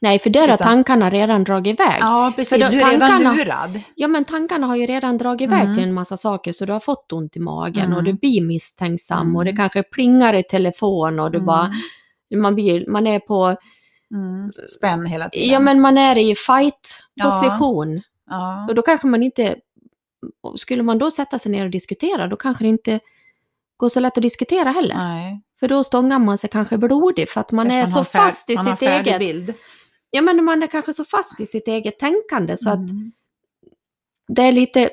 Nej, 0.00 0.18
för 0.18 0.30
där 0.30 0.48
har 0.48 0.56
tankarna 0.56 1.10
redan 1.10 1.44
dragit 1.44 1.80
iväg. 1.80 1.96
Ja, 2.00 2.32
precis, 2.36 2.62
då- 2.62 2.68
du 2.70 2.80
är 2.80 2.90
redan 2.90 3.22
lurad. 3.36 3.80
Ja, 3.94 4.08
men 4.08 4.24
tankarna 4.24 4.66
har 4.66 4.76
ju 4.76 4.86
redan 4.86 5.18
dragit 5.18 5.48
iväg 5.48 5.62
Mm. 5.62 5.74
till 5.74 5.84
en 5.84 5.94
massa 5.94 6.16
saker 6.16 6.52
så 6.52 6.64
du 6.64 6.72
har 6.72 6.80
fått 6.80 7.12
ont 7.12 7.36
i 7.36 7.40
magen 7.40 7.84
Mm. 7.84 7.96
och 7.96 8.04
du 8.04 8.12
blir 8.12 8.42
misstänksam 8.42 9.36
och 9.36 9.44
det 9.44 9.50
Mm. 9.50 9.56
kanske 9.56 9.82
plingar 9.82 10.34
i 10.34 10.42
telefon 10.42 11.20
och 11.20 11.30
du 11.30 11.40
bara, 11.40 11.72
man, 12.36 12.54
blir, 12.54 12.86
man 12.90 13.06
är 13.06 13.20
på, 13.20 13.56
Mm. 14.14 14.50
Spänn 14.78 15.06
hela 15.06 15.28
tiden. 15.28 15.48
ja 15.48 15.58
men 15.60 15.80
man 15.80 15.98
är 15.98 16.18
i 16.18 16.34
fight-position 16.34 18.00
Ja. 18.30 18.66
och 18.68 18.74
då 18.74 18.82
kanske 18.82 19.06
man 19.06 19.22
inte, 19.22 19.56
skulle 20.56 20.82
man 20.82 20.98
då 20.98 21.10
sätta 21.10 21.38
sig 21.38 21.52
ner 21.52 21.64
och 21.64 21.70
diskutera 21.70 22.26
då 22.26 22.36
kanske 22.36 22.64
det 22.64 22.68
inte 22.68 23.00
går 23.76 23.88
så 23.88 24.00
lätt 24.00 24.16
att 24.18 24.22
diskutera 24.22 24.70
heller. 24.70 24.94
Nej. 24.94 25.40
För 25.60 25.68
då 25.68 25.84
stångar 25.84 26.18
man 26.18 26.38
sig 26.38 26.50
kanske 26.50 26.78
blodig 26.78 27.28
för 27.28 27.40
att 27.40 27.52
man 27.52 27.70
Kanske 27.70 27.80
är 27.82 27.86
så 27.86 27.98
har 27.98 28.04
färd- 28.04 28.30
fast 28.30 28.50
i 28.50 28.54
man 28.56 28.64
sitt 28.76 28.88
eget, 28.88 29.18
bild. 29.18 29.54
Ja 30.10 30.22
men 30.22 30.44
man 30.44 30.62
är 30.62 30.66
kanske 30.66 30.94
så 30.94 31.04
fast 31.04 31.40
i 31.40 31.46
sitt 31.46 31.68
eget 31.68 31.98
tänkande 31.98 32.56
så 32.56 32.70
att 32.70 32.76
Mm. 32.90 33.12
det 34.28 34.42
är 34.42 34.52
lite, 34.52 34.90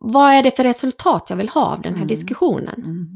vad 0.00 0.32
är 0.32 0.42
det 0.42 0.56
för 0.56 0.64
resultat 0.64 1.26
jag 1.30 1.36
vill 1.36 1.48
ha 1.48 1.66
av 1.66 1.82
den 1.82 1.92
här 1.92 1.98
Mm. 1.98 2.08
diskussionen? 2.08 2.74
Mm. 2.84 3.06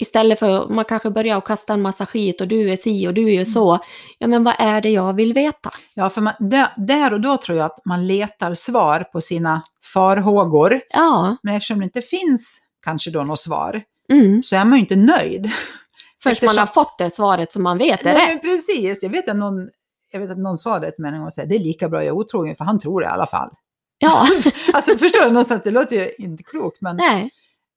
Istället 0.00 0.38
för 0.38 0.50
att 0.50 0.70
man 0.70 0.84
kanske 0.84 1.10
börjar 1.10 1.38
att 1.38 1.44
kasta 1.44 1.72
en 1.74 1.82
massa 1.82 2.06
skit 2.06 2.40
och 2.40 2.48
du 2.48 2.70
är 2.72 2.76
si 2.76 3.08
och 3.08 3.14
du 3.14 3.22
Mm. 3.22 3.40
är 3.40 3.44
så. 3.44 3.78
Ja 4.18 4.26
men 4.26 4.44
vad 4.44 4.54
är 4.58 4.80
det 4.80 4.90
jag 4.90 5.12
vill 5.12 5.32
veta? 5.32 5.70
Ja, 5.94 6.10
för 6.10 6.20
man, 6.20 6.34
där, 6.76 7.12
och 7.12 7.20
då 7.20 7.36
tror 7.36 7.58
jag 7.58 7.66
att 7.66 7.84
man 7.84 8.06
letar 8.06 8.54
svar 8.54 9.00
på 9.12 9.20
sina 9.20 9.62
farhågor. 9.94 10.80
Ja, 10.90 11.36
Men 11.42 11.54
eftersom 11.54 11.78
det 11.78 11.84
inte 11.84 12.02
finns 12.02 12.58
kanske 12.84 13.10
då 13.10 13.22
något 13.24 13.40
svar 13.40 13.82
mm. 14.12 14.42
så 14.42 14.56
är 14.56 14.64
man 14.64 14.78
ju 14.78 14.80
inte 14.80 14.96
nöjd. 14.96 15.44
först 16.22 16.24
man 16.24 16.32
Eftersom- 16.32 16.58
har 16.58 16.66
fått 16.66 16.98
det 16.98 17.10
svaret 17.10 17.52
som 17.52 17.62
man 17.62 17.78
vet 17.78 18.06
är 18.06 18.12
Nej, 18.14 18.34
rätt. 18.34 18.42
precis, 18.42 19.02
jag 19.02 19.10
vet, 19.10 19.28
att 19.28 19.36
någon, 19.36 19.68
jag 20.10 20.20
vet 20.20 20.30
att 20.30 20.38
någon 20.38 20.58
sa 20.58 20.78
det 20.78 20.90
till 20.90 21.02
mig 21.02 21.12
en 21.12 21.18
gång 21.18 21.26
och 21.26 21.32
sa 21.32 21.44
det 21.44 21.54
är 21.54 21.58
lika 21.58 21.88
bra 21.88 21.98
jag 22.00 22.06
är 22.06 22.12
otrogen 22.12 22.56
för 22.56 22.64
han 22.64 22.78
tror 22.78 23.00
det 23.00 23.06
i 23.06 23.10
alla 23.10 23.26
fall. 23.26 23.50
Ja, 23.98 24.26
Alltså 24.74 24.98
förstår 24.98 25.20
du, 25.24 25.30
någonstans, 25.30 25.62
det 25.64 25.70
låter 25.70 25.96
ju 25.96 26.10
inte 26.18 26.42
klokt 26.42 26.80
men, 26.80 26.96
nej. 26.96 27.30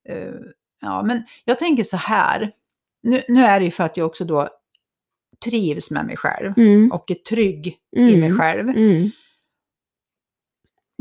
eh, 0.09 0.27
ja, 0.81 1.03
men 1.03 1.23
jag 1.45 1.59
tänker 1.59 1.83
så 1.83 1.97
här. 1.97 2.51
Nu, 3.03 3.21
nu 3.27 3.41
är 3.43 3.59
det 3.59 3.65
ju 3.65 3.71
för 3.71 3.83
att 3.83 3.97
jag 3.97 4.07
också 4.07 4.25
då 4.25 4.49
trivs 5.45 5.91
med 5.91 6.05
mig 6.05 6.17
själv 6.17 6.53
Mm. 6.57 6.91
och 6.91 7.11
är 7.11 7.15
trygg 7.15 7.77
Mm. 7.97 8.09
i 8.09 8.17
mig 8.17 8.33
själv. 8.39 8.69
Mm. 8.69 9.11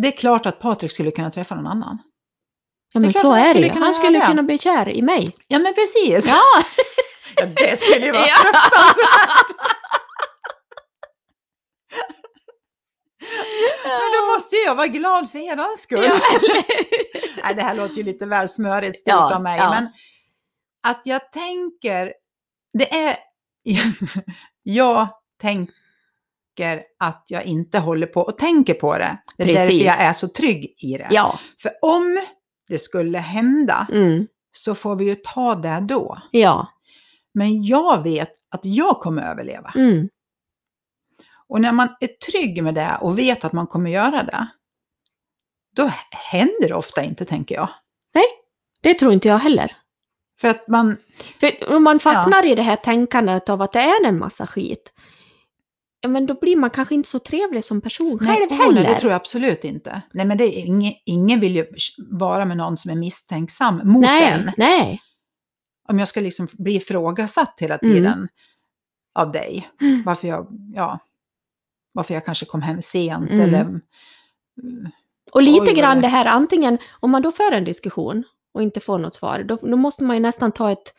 Det 0.02 0.08
är 0.08 0.12
klart 0.16 0.46
att 0.46 0.60
Patrik 0.60 0.92
skulle 0.92 1.10
kunna 1.10 1.30
träffa 1.30 1.54
någon 1.54 1.66
annan. 1.66 1.98
Ja 2.92 2.98
är 2.98 3.02
men 3.02 3.12
klart 3.12 3.22
så 3.22 3.32
är 3.34 3.54
det 3.54 3.60
ju. 3.60 3.68
Han 3.72 3.94
skulle 3.94 4.20
kunna 4.26 4.42
bli 4.42 4.58
kär 4.58 4.88
i 4.88 5.02
mig. 5.02 5.36
Ja 5.48 5.58
men 5.58 5.74
precis! 5.74 6.28
Ja! 6.28 6.40
Ja, 7.36 7.46
det 7.46 7.76
skulle 7.78 8.06
ju 8.06 8.12
vara 8.12 8.22
fruktansvärt! 8.42 9.79
Men 13.84 14.10
då 14.20 14.34
måste 14.34 14.56
jag 14.56 14.74
vara 14.74 14.86
glad 14.86 15.30
för 15.30 15.38
er 15.38 15.76
skull. 15.78 16.04
Ja? 16.04 16.14
Nej, 17.44 17.54
det 17.54 17.62
här 17.62 17.74
låter 17.74 17.94
ju 17.94 18.02
lite 18.02 18.26
väl 18.26 18.48
smörigt 18.48 18.98
stort 18.98 19.08
Ja, 19.10 19.34
av 19.34 19.42
mig, 19.42 19.58
ja. 19.58 19.70
men 19.70 19.88
att 20.82 21.00
jag 21.04 21.32
tänker, 21.32 22.12
det 22.78 22.94
är, 22.94 23.16
jag 24.62 25.08
tänker 25.40 26.82
att 26.98 27.24
jag 27.28 27.44
inte 27.44 27.78
håller 27.78 28.06
på 28.06 28.20
och 28.20 28.38
tänker 28.38 28.74
på 28.74 28.98
det. 28.98 29.18
Det 29.36 29.42
är 29.42 29.46
Precis. 29.46 29.68
därför 29.68 29.86
jag 29.86 30.00
är 30.08 30.12
så 30.12 30.28
trygg 30.28 30.74
i 30.78 30.96
det. 30.96 31.08
Ja. 31.10 31.38
För 31.62 31.70
om 31.82 32.20
det 32.68 32.78
skulle 32.78 33.18
hända 33.18 33.86
Mm. 33.92 34.26
så 34.52 34.74
får 34.74 34.96
vi 34.96 35.04
ju 35.04 35.14
ta 35.14 35.54
det 35.54 35.80
då. 35.88 36.18
Ja. 36.30 36.68
Men 37.34 37.64
jag 37.64 38.02
vet 38.02 38.32
att 38.50 38.60
jag 38.64 39.00
kommer 39.00 39.22
överleva. 39.30 39.72
Mm. 39.76 40.08
Och 41.50 41.60
när 41.60 41.72
man 41.72 41.88
är 42.00 42.06
trygg 42.06 42.62
med 42.62 42.74
det 42.74 42.98
och 43.00 43.18
vet 43.18 43.44
att 43.44 43.52
man 43.52 43.66
kommer 43.66 43.90
göra 43.90 44.22
det, 44.22 44.46
då 45.76 45.90
händer 46.10 46.68
det 46.68 46.74
ofta 46.74 47.04
inte, 47.04 47.24
tänker 47.24 47.54
jag. 47.54 47.68
Det 48.82 48.94
tror 48.94 49.12
inte 49.12 49.28
jag 49.28 49.38
heller. 49.38 49.76
För 50.40 50.48
att 50.48 50.68
man, 50.68 50.96
För 51.40 51.76
om 51.76 51.82
man 51.84 51.98
fastnar 52.00 52.46
i 52.46 52.54
det 52.54 52.62
här 52.62 52.76
tänkandet 52.76 53.48
av 53.48 53.62
att 53.62 53.72
det 53.72 53.80
är 53.80 54.06
en 54.06 54.18
massa 54.18 54.46
skit, 54.46 54.92
ja 56.00 56.08
men 56.08 56.26
då 56.26 56.34
blir 56.40 56.56
man 56.56 56.70
kanske 56.70 56.94
inte 56.94 57.08
så 57.08 57.18
trevlig 57.18 57.64
som 57.64 57.80
person 57.80 58.18
själv 58.18 58.46
nej, 58.50 58.58
heller. 58.58 58.82
det 58.82 58.94
tror 58.94 59.12
jag 59.12 59.16
absolut 59.16 59.64
inte. 59.64 60.02
Nej, 60.12 60.26
men 60.26 60.38
det 60.38 60.44
är 60.44 60.64
ingen, 60.66 60.92
ingen 61.06 61.40
vill 61.40 61.56
ju 61.56 61.66
vara 62.10 62.44
med 62.44 62.56
någon 62.56 62.76
som 62.76 62.90
är 62.90 62.96
misstänksam 62.96 63.80
mot 63.84 64.02
nej, 64.02 64.32
en. 64.32 64.50
nej. 64.56 65.00
Om 65.88 65.98
jag 65.98 66.08
ska 66.08 66.20
liksom 66.20 66.48
bli 66.58 66.74
ifrågasatt 66.74 67.54
hela 67.58 67.76
Mm. 67.76 67.94
tiden 67.94 68.28
av 69.14 69.32
dig. 69.32 69.70
Mm. 69.80 70.02
Varför 70.06 70.28
jag, 70.28 70.46
ja, 70.74 70.98
varför 71.92 72.14
jag 72.14 72.24
kanske 72.24 72.46
kom 72.46 72.62
hem 72.62 72.82
sent 72.82 73.30
Mm. 73.30 73.40
eller... 73.40 73.80
Och 75.32 75.42
lite 75.42 75.70
Oj, 75.70 75.74
grann 75.74 76.00
det- 76.00 76.08
här, 76.08 76.24
antingen 76.26 76.78
om 77.00 77.10
man 77.10 77.22
då 77.22 77.32
för 77.32 77.52
en 77.52 77.64
diskussion 77.64 78.24
och 78.54 78.62
inte 78.62 78.80
får 78.80 78.98
något 78.98 79.14
svar, 79.14 79.42
då, 79.42 79.56
då 79.56 79.76
måste 79.76 80.04
man 80.04 80.16
ju 80.16 80.22
nästan 80.22 80.52
ta 80.52 80.70
ett 80.70 80.94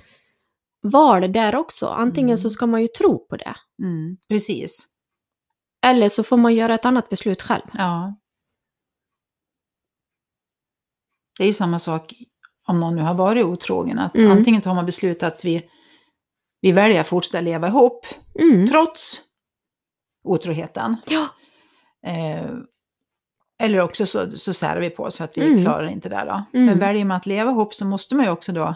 val 0.84 1.32
där 1.32 1.56
också. 1.56 1.88
Antingen 1.88 2.30
Mm. 2.30 2.38
så 2.38 2.50
ska 2.50 2.66
man 2.68 2.82
ju 2.82 2.88
tro 2.88 3.28
på 3.28 3.38
det, 3.38 3.56
Mm, 3.84 4.18
precis. 4.30 4.88
eller 5.86 6.10
så 6.10 6.24
får 6.24 6.38
man 6.38 6.56
göra 6.56 6.76
ett 6.76 6.86
annat 6.86 7.10
beslut 7.10 7.42
själv. 7.42 7.64
Ja. 7.74 8.16
Det 11.38 11.44
är 11.44 11.48
ju 11.48 11.54
samma 11.54 11.80
sak 11.80 12.14
om 12.68 12.80
någon 12.80 12.96
nu 12.96 13.02
har 13.02 13.14
varit 13.14 13.46
otrogen. 13.46 14.00
Att 14.00 14.16
Mm. 14.16 14.32
Antingen 14.32 14.62
tar 14.62 14.74
man 14.76 14.86
beslut 14.86 15.24
att 15.24 15.46
vi, 15.46 15.70
vi 16.62 16.72
väljer 16.72 17.02
att 17.02 17.08
fortsätta 17.08 17.42
leva 17.42 17.68
ihop 17.68 18.06
Mm. 18.40 18.68
trots 18.68 19.22
otroheten. 20.24 20.96
Ja, 21.08 21.28
Eh, 22.08 22.52
eller 23.64 23.80
också 23.80 24.06
så, 24.06 24.38
så 24.38 24.54
särar 24.54 24.80
vi 24.80 24.90
på 24.90 25.04
oss 25.04 25.18
för 25.18 25.24
att 25.24 25.38
vi 25.38 25.46
Mm. 25.46 25.62
klarar 25.64 25.88
inte 25.88 26.10
det. 26.10 26.24
Då. 26.26 26.46
Mm. 26.58 26.66
Men 26.66 26.80
väljer 26.80 27.06
man 27.06 27.18
att 27.18 27.26
leva 27.26 27.52
ihop 27.52 27.74
så 27.74 27.86
måste 27.86 28.16
man 28.16 28.26
ju 28.26 28.32
också 28.32 28.52
då... 28.52 28.76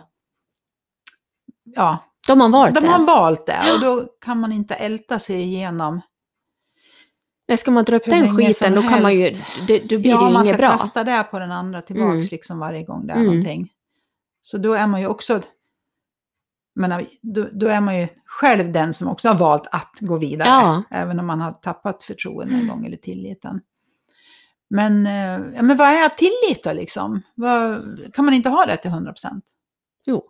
Ja, 1.64 1.98
de 2.28 2.42
har 2.42 2.50
valt 2.50 2.76
de 2.76 2.82
det. 2.82 2.88
har 2.88 3.06
valt 3.06 3.46
det 3.46 3.74
och 3.74 3.80
då 3.82 4.08
kan 4.22 4.40
man 4.40 4.52
inte 4.52 4.74
älta 4.76 5.20
sig 5.20 5.42
igenom. 5.42 6.02
Nej, 7.48 7.58
ska 7.58 7.72
man 7.72 7.84
dra 7.84 7.96
upp 7.96 8.06
den 8.06 8.38
skiten, 8.38 8.76
då 8.76 8.82
kan 8.82 9.02
man 9.02 9.14
ju, 9.14 9.32
det, 9.68 9.80
då 9.80 10.00
blir 10.00 10.10
ja, 10.10 10.18
det 10.20 10.26
ju 10.28 10.34
man 10.34 10.44
inget 10.46 10.56
ska 10.56 10.62
bra. 10.62 10.72
kasta 10.72 11.04
det 11.04 11.24
på 11.32 11.40
den 11.40 11.52
andra 11.52 11.82
tillbaks 11.82 12.14
Mm. 12.14 12.28
liksom 12.32 12.60
varje 12.60 12.84
gång 12.84 13.08
det 13.08 13.14
är 13.14 13.18
Mm. 13.18 13.28
någonting. 13.28 13.70
Så 14.42 14.58
då 14.58 14.74
är 14.74 14.88
man 14.88 15.02
ju 15.02 15.08
också, 15.08 15.42
men 16.76 17.06
då, 17.22 17.48
då 17.54 17.68
är 17.68 17.82
man 17.82 18.00
ju 18.00 18.08
själv 18.26 18.72
den 18.72 18.94
som 18.94 19.08
också 19.08 19.28
har 19.30 19.36
valt 19.36 19.68
att 19.72 19.98
gå 20.00 20.18
vidare. 20.18 20.48
Ja. 20.50 20.84
Även 20.90 21.20
om 21.20 21.26
man 21.26 21.42
har 21.42 21.52
tappat 21.52 22.04
förtroende 22.04 22.54
en 22.56 22.68
gång 22.68 22.86
eller 22.86 22.98
tilliten. 22.98 23.62
Men, 24.70 25.08
eh, 25.08 25.56
ja, 25.56 25.62
men 25.62 25.78
vad 25.78 25.88
är 25.88 26.10
tillit 26.10 26.64
då 26.64 26.74
liksom? 26.74 27.22
Vad, 27.36 27.82
kan 28.14 28.26
man 28.26 28.34
inte 28.34 28.50
ha 28.50 28.66
det 28.66 28.78
till 28.78 28.92
100%? 28.92 29.42
Jo. 30.06 30.24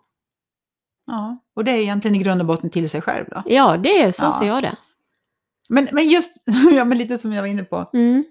Ja, 1.08 1.38
och 1.56 1.64
det 1.64 1.72
är 1.72 1.78
egentligen 1.80 2.16
i 2.16 2.20
grund 2.24 2.42
och 2.42 2.48
botten 2.48 2.70
till 2.70 2.90
sig 2.90 3.02
själv 3.02 3.26
då. 3.32 3.44
Ja, 3.46 3.78
det 3.78 4.02
är 4.02 4.12
så 4.12 4.24
Ja. 4.24 4.34
ser 4.40 4.48
jag 4.48 4.64
det. 4.64 4.76
Men, 5.70 5.88
men 5.92 6.10
just, 6.10 6.36
ja 6.72 6.86
men 6.86 6.98
lite 6.98 7.18
som 7.18 7.34
jag 7.34 7.42
var 7.42 7.48
inne 7.50 7.64
på, 7.64 7.90
Mm. 7.94 8.24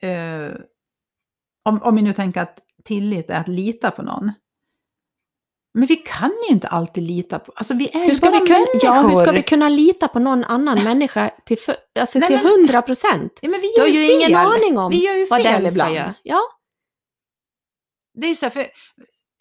eh, 0.00 0.56
om, 1.62 1.82
om 1.82 1.96
vi 1.96 2.02
nu 2.02 2.12
tänker 2.12 2.40
att 2.42 2.58
tillit 2.84 3.30
är 3.30 3.40
att 3.40 3.48
lita 3.48 3.90
på 3.90 4.02
någon. 4.02 4.32
Men 5.74 5.86
vi 5.86 5.96
kan 5.96 6.30
ju 6.48 6.54
inte 6.54 6.68
alltid 6.68 7.02
lita 7.02 7.38
på, 7.38 7.52
alltså 7.56 7.74
vi 7.74 7.88
är 7.88 7.98
Hur 8.06 8.14
ska, 8.14 8.30
bara 8.30 8.40
vi 8.40 8.46
kunna, 8.46 8.58
ja, 8.58 8.92
hur 8.92 9.00
ska 9.00 9.02
människor. 9.02 9.32
vi 9.32 9.42
kunna 9.42 9.68
lita 9.68 10.08
på 10.08 10.18
någon 10.18 10.44
annan 10.44 10.84
människa 10.84 11.30
till, 11.46 11.58
för, 11.58 11.76
alltså 12.00 12.18
Nej, 12.18 12.28
till 12.28 12.36
men- 12.44 12.52
100 12.52 12.82
procent? 12.82 13.38
Ja, 13.42 13.48
men 13.48 13.60
vi 13.60 13.66
Du 13.66 13.72
gör 13.74 13.80
har 13.80 13.88
ju 13.88 14.12
ingen 14.12 14.28
fel. 14.28 14.36
aning 14.36 14.78
om 14.78 14.90
Vi 14.90 15.06
gör 15.06 15.14
ju 15.14 15.26
vad 15.26 15.42
fel 15.42 15.52
den 15.52 15.60
ska 15.62 15.68
ibland. 15.70 15.94
göra. 15.94 16.14
Ja, 16.22 16.40
Det 18.14 18.26
är 18.26 18.34
så 18.34 18.44
här, 18.46 18.50
för 18.50 18.64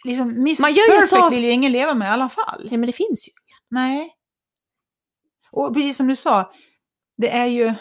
liksom, 0.06 0.30
Mrs 0.30 0.60
Man 0.60 0.74
gör 0.74 0.88
Perfect 0.92 1.10
så- 1.10 1.30
vill 1.30 1.44
ju 1.44 1.52
ingen 1.52 1.72
leva 1.72 1.94
med 1.94 2.06
i 2.06 2.10
alla 2.12 2.30
fall. 2.30 2.62
ja, 2.72 2.78
men 2.78 2.88
det 2.88 2.94
finns 2.94 3.28
ju. 3.28 3.32
Nej. 3.70 4.13
Och 5.52 5.74
precis 5.74 5.98
som 5.98 6.08
du 6.08 6.16
sa, 6.16 6.52
det 7.18 7.30
är 7.30 7.46
ju... 7.46 7.74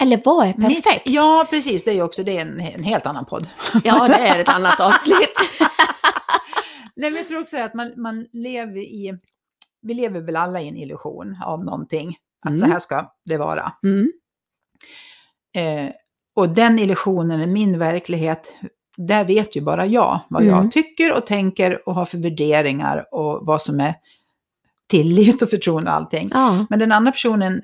Eller 0.00 0.20
vad 0.24 0.46
är 0.46 0.54
mitt- 0.56 0.84
perfekt? 0.84 1.08
ja, 1.08 1.46
precis. 1.50 1.84
Det 1.84 1.90
är 1.90 1.94
ju 1.94 2.02
också 2.02 2.22
det 2.22 2.36
är 2.36 2.40
en, 2.42 2.60
en 2.60 2.82
helt 2.84 3.06
annan 3.06 3.24
podd. 3.26 3.46
Ja, 3.84 4.08
det 4.08 4.14
är 4.14 4.40
ett 4.40 4.48
annat 4.48 4.80
avsnitt. 4.80 5.36
Nej, 6.96 7.10
men 7.10 7.18
jag 7.18 7.28
tror 7.28 7.40
också 7.40 7.58
att 7.60 7.74
man, 7.74 7.92
man 7.96 8.26
lever 8.32 8.80
i... 8.80 9.18
Vi 9.82 9.94
lever 9.94 10.20
väl 10.20 10.36
alla 10.36 10.60
i 10.60 10.68
en 10.68 10.76
illusion 10.76 11.36
av 11.44 11.64
någonting. 11.64 12.16
Att 12.44 12.50
Mm. 12.50 12.58
så 12.58 12.66
här 12.66 12.78
ska 12.78 13.12
det 13.24 13.36
vara. 13.36 13.72
Mm. 13.82 14.12
Eh, 15.54 15.92
och 16.36 16.48
den 16.48 16.78
illusionen 16.78 17.40
är 17.40 17.46
min 17.46 17.78
verklighet. 17.78 18.54
Där 18.96 19.24
vet 19.24 19.56
ju 19.56 19.60
bara 19.60 19.86
jag 19.86 20.20
vad 20.30 20.42
Mm. 20.42 20.54
jag 20.54 20.72
tycker 20.72 21.16
och 21.16 21.26
tänker 21.26 21.88
och 21.88 21.94
har 21.94 22.04
för 22.06 22.18
värderingar 22.18 23.14
och 23.14 23.46
vad 23.46 23.62
som 23.62 23.80
är 23.80 23.94
tillit 24.88 25.42
och 25.42 25.50
förtroende 25.50 25.90
och 25.90 25.96
allting. 25.96 26.30
Ja. 26.32 26.66
Men 26.70 26.78
den 26.78 26.92
andra 26.92 27.12
personen 27.12 27.62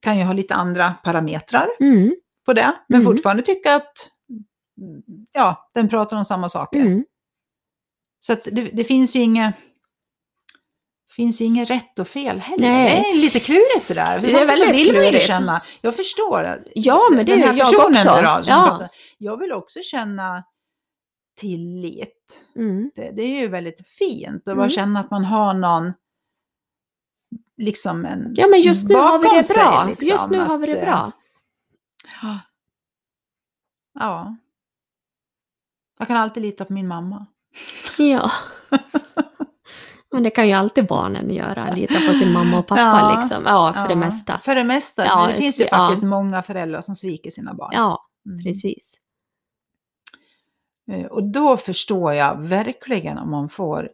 kan 0.00 0.18
ju 0.18 0.24
ha 0.24 0.32
lite 0.32 0.54
andra 0.54 0.94
parametrar 1.04 1.68
Mm. 1.80 2.14
på 2.46 2.52
det, 2.52 2.72
men 2.88 3.00
Mm. 3.00 3.12
fortfarande 3.12 3.42
tycka 3.42 3.74
att 3.74 4.10
ja, 5.32 5.70
den 5.74 5.88
pratar 5.88 6.16
om 6.16 6.24
samma 6.24 6.48
saker. 6.48 6.80
Så 8.18 8.32
att 8.32 8.44
det, 8.44 8.62
det 8.72 8.84
finns 8.84 9.16
ju 9.16 9.20
inget 9.20 9.54
finns 11.16 11.40
ju 11.40 11.44
inget 11.44 11.70
rätt 11.70 11.98
och 11.98 12.08
fel 12.08 12.38
heller. 12.38 12.68
Nej. 12.70 13.02
Det 13.02 13.10
är 13.10 13.16
lite 13.20 13.40
klurigt 13.40 13.88
det 13.88 13.94
där. 13.94 14.20
För 14.20 14.26
Det 14.28 14.34
är 14.34 14.46
väldigt 14.46 14.80
vill 14.80 14.94
man 14.94 15.02
ju 15.04 15.08
klurigt. 15.10 15.26
känna, 15.26 15.62
jag 15.80 15.96
förstår. 15.96 16.42
att 16.42 16.58
Ja, 16.74 17.08
men 17.12 17.26
det 17.26 17.32
är 17.32 17.36
ju 17.52 17.58
jag 17.58 17.68
också. 17.68 17.82
Då, 17.82 17.90
Ja. 17.94 18.42
pratar, 18.68 18.88
jag 19.18 19.36
vill 19.36 19.52
också 19.52 19.80
känna 19.82 20.44
tillit. 21.36 22.46
Mm. 22.56 22.90
Det, 22.94 23.10
det 23.10 23.22
är 23.22 23.40
ju 23.40 23.48
väldigt 23.48 23.88
fint 23.88 24.36
att 24.36 24.44
bara 24.44 24.52
Mm. 24.52 24.70
känna 24.70 25.00
att 25.00 25.10
man 25.10 25.24
har 25.24 25.54
någon 25.54 25.92
liksom 27.56 28.04
en 28.04 28.34
Ja, 28.36 28.46
men 28.48 28.60
just 28.60 28.88
nu 28.88 28.94
har 28.94 29.18
vi 29.18 29.36
det 29.36 29.44
sig, 29.44 29.56
bra. 29.62 29.86
liksom, 29.88 30.08
Just 30.08 30.30
nu 30.30 30.38
har 30.38 30.58
vi 30.58 30.64
att, 30.64 30.70
det 30.70 30.80
eh, 30.80 30.86
bra. 30.86 31.12
Ja. 33.94 34.36
Jag 35.98 36.08
kan 36.08 36.16
alltid 36.16 36.42
lita 36.42 36.64
på 36.64 36.72
min 36.72 36.88
mamma. 36.88 37.26
Ja. 37.98 38.30
Men 40.12 40.22
det 40.22 40.30
kan 40.30 40.46
ju 40.48 40.52
alltid 40.52 40.86
barnen 40.86 41.30
göra, 41.34 41.72
lita 41.74 41.94
på 41.94 42.12
sin 42.12 42.32
mamma 42.32 42.58
och 42.58 42.66
pappa 42.66 42.80
Ja. 42.80 43.20
liksom. 43.20 43.44
Ja, 43.46 43.72
för 43.72 43.82
det 43.88 43.92
Ja, 43.94 43.96
mesta. 43.96 44.38
För 44.38 44.54
det 44.54 44.64
mesta. 44.64 45.06
Ja, 45.06 45.16
men 45.24 45.34
det 45.34 45.40
finns 45.40 45.60
ju 45.60 45.64
ja. 45.64 45.68
faktiskt 45.76 46.04
många 46.04 46.42
föräldrar 46.42 46.80
som 46.80 46.94
sviker 46.96 47.30
sina 47.30 47.54
barn. 47.54 47.70
Ja, 47.72 48.02
Mm. 48.26 48.44
precis. 48.44 48.94
Eh, 50.90 51.04
Och 51.06 51.24
då 51.24 51.56
förstår 51.56 52.12
jag 52.14 52.40
verkligen 52.42 53.18
om 53.18 53.30
man 53.30 53.48
får 53.48 53.90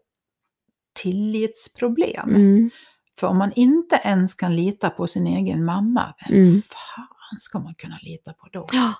tillitsproblem. 0.92 2.28
Mm. 2.28 2.70
För 3.18 3.26
om 3.26 3.38
man 3.38 3.52
inte 3.52 4.00
ens 4.04 4.34
kan 4.34 4.56
lita 4.56 4.90
på 4.90 5.06
sin 5.06 5.26
egen 5.26 5.64
mamma, 5.64 6.14
vem 6.28 6.38
Mm. 6.38 6.62
fan 6.62 7.40
ska 7.40 7.58
man 7.58 7.74
kunna 7.74 7.98
lita 8.02 8.32
på 8.32 8.48
då? 8.52 8.66
Ja. 8.72 8.92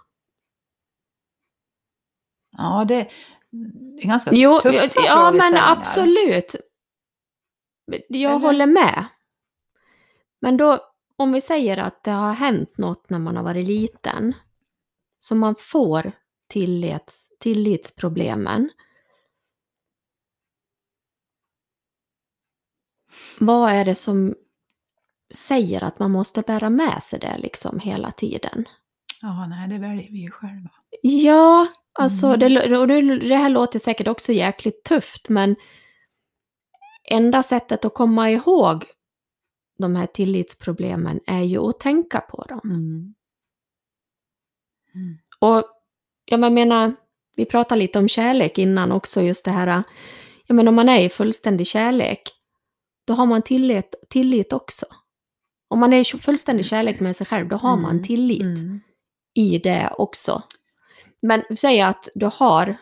Ja, 2.57 2.85
det, 2.89 3.09
det 3.53 4.03
är 4.03 4.09
ganska 4.09 4.31
Jo, 4.35 4.61
tuffa 4.61 4.89
ja, 4.95 5.03
ja 5.05 5.33
men 5.33 5.57
absolut. 5.57 6.57
Jag 8.09 8.31
Eller? 8.31 8.39
håller 8.39 8.67
med. 8.67 9.07
Men 10.41 10.57
då, 10.57 10.93
om 11.17 11.33
vi 11.33 11.41
säger 11.41 11.77
att 11.77 12.05
det 12.05 12.11
har 12.11 12.33
hänt 12.33 12.79
något 12.79 13.11
när 13.11 13.19
man 13.19 13.37
har 13.37 13.43
varit 13.43 13.67
liten, 13.67 14.35
så 15.21 15.35
man 15.35 15.55
får 15.55 16.13
tillits, 16.49 17.29
tillitsproblemen. 17.39 18.71
Vad 23.39 23.73
är 23.73 23.85
det 23.85 23.95
som 23.95 24.35
säger 25.35 25.85
att 25.85 25.99
man 25.99 26.11
måste 26.11 26.43
bära 26.43 26.71
med 26.71 27.03
sig 27.03 27.19
det 27.19 27.39
liksom 27.39 27.81
hela 27.81 28.11
tiden? 28.11 28.69
Ja, 29.23 29.47
nej, 29.47 29.69
det 29.69 29.79
väljer 29.79 30.11
vi 30.11 30.19
ju 30.19 30.31
själva. 30.31 30.71
Ja, 31.03 31.67
alltså 31.93 32.27
Mm. 32.27 32.39
det, 32.71 32.79
och 32.79 32.89
det, 32.89 33.19
det 33.19 33.37
här 33.37 33.49
låter 33.49 33.79
säkert 33.79 34.09
också 34.09 34.33
jäkligt 34.33 34.85
tufft, 34.85 35.29
men 35.29 35.57
enda 37.11 37.43
sättet 37.43 37.85
att 37.85 37.95
komma 37.95 38.31
ihåg 38.31 38.85
de 39.79 39.97
här 39.97 40.07
tillitsproblemen 40.07 41.21
är 41.27 41.43
ju 41.43 41.59
att 41.59 41.81
tänka 41.81 42.21
på 42.21 42.43
dem. 42.49 42.61
Mm. 42.65 43.15
Och 45.39 45.65
jag 46.25 46.53
menar, 46.53 46.95
vi 47.37 47.45
pratade 47.45 47.79
lite 47.79 47.99
om 47.99 48.09
kärlek 48.09 48.59
innan 48.59 48.93
också, 48.93 49.21
just 49.23 49.45
det 49.45 49.51
här, 49.51 49.83
jag 50.47 50.55
menar 50.55 50.69
om 50.71 50.77
man 50.77 50.89
är 50.89 51.01
i 51.01 51.09
fullständig 51.09 51.67
kärlek, 51.67 52.23
då 53.05 53.15
har 53.15 53.27
man 53.27 53.43
tillit, 53.43 53.95
tillit 54.09 54.53
också. 54.53 54.87
Om 55.69 55.81
man 55.81 55.93
är 55.93 56.01
i 56.01 56.19
fullständig 56.19 56.67
kärlek 56.67 57.01
med 57.01 57.17
sig 57.17 57.27
själv, 57.27 57.49
då 57.49 57.57
har 57.57 57.77
man 57.77 57.91
Mm. 57.91 58.03
tillit 58.05 58.43
Mm. 58.59 58.81
I 59.35 59.59
det 59.59 59.95
också. 59.99 60.43
Men 61.23 61.43
säg 61.57 61.81
att 61.81 62.09
du 62.15 62.31
har 62.35 62.77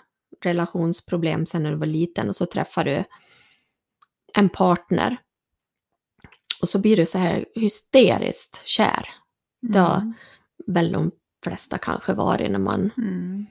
relationsproblem 0.45 1.47
sen 1.47 1.63
när 1.63 1.71
du 1.71 1.77
var 1.77 1.87
liten 1.87 2.29
och 2.29 2.37
så 2.37 2.47
träffar 2.47 2.85
du 2.85 3.05
en 4.35 4.49
partner 4.49 5.17
och 6.63 6.69
så 6.69 6.79
blir 6.79 6.97
du 6.97 7.07
så 7.07 7.19
här 7.19 7.47
hysteriskt 7.55 8.63
kär. 8.67 9.09
Det 9.63 9.79
har 9.79 9.97
Mm. 9.97 10.15
väl 10.67 10.93
de 10.93 11.11
flesta 11.45 11.79
kanske 11.79 12.13
varit 12.13 12.51
när 12.51 12.59
man 12.59 12.91
Mm. 12.97 13.47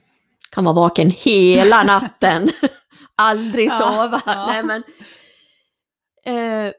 kan 0.50 0.64
vara 0.64 0.74
vaken 0.74 1.10
hela 1.10 1.82
natten. 1.84 2.50
Aldrig 3.14 3.68
Ja, 3.68 3.78
sova. 3.78 4.22
ja. 4.26 4.46
Nej, 4.46 4.62
men, 4.62 4.82
eh, 6.24 6.72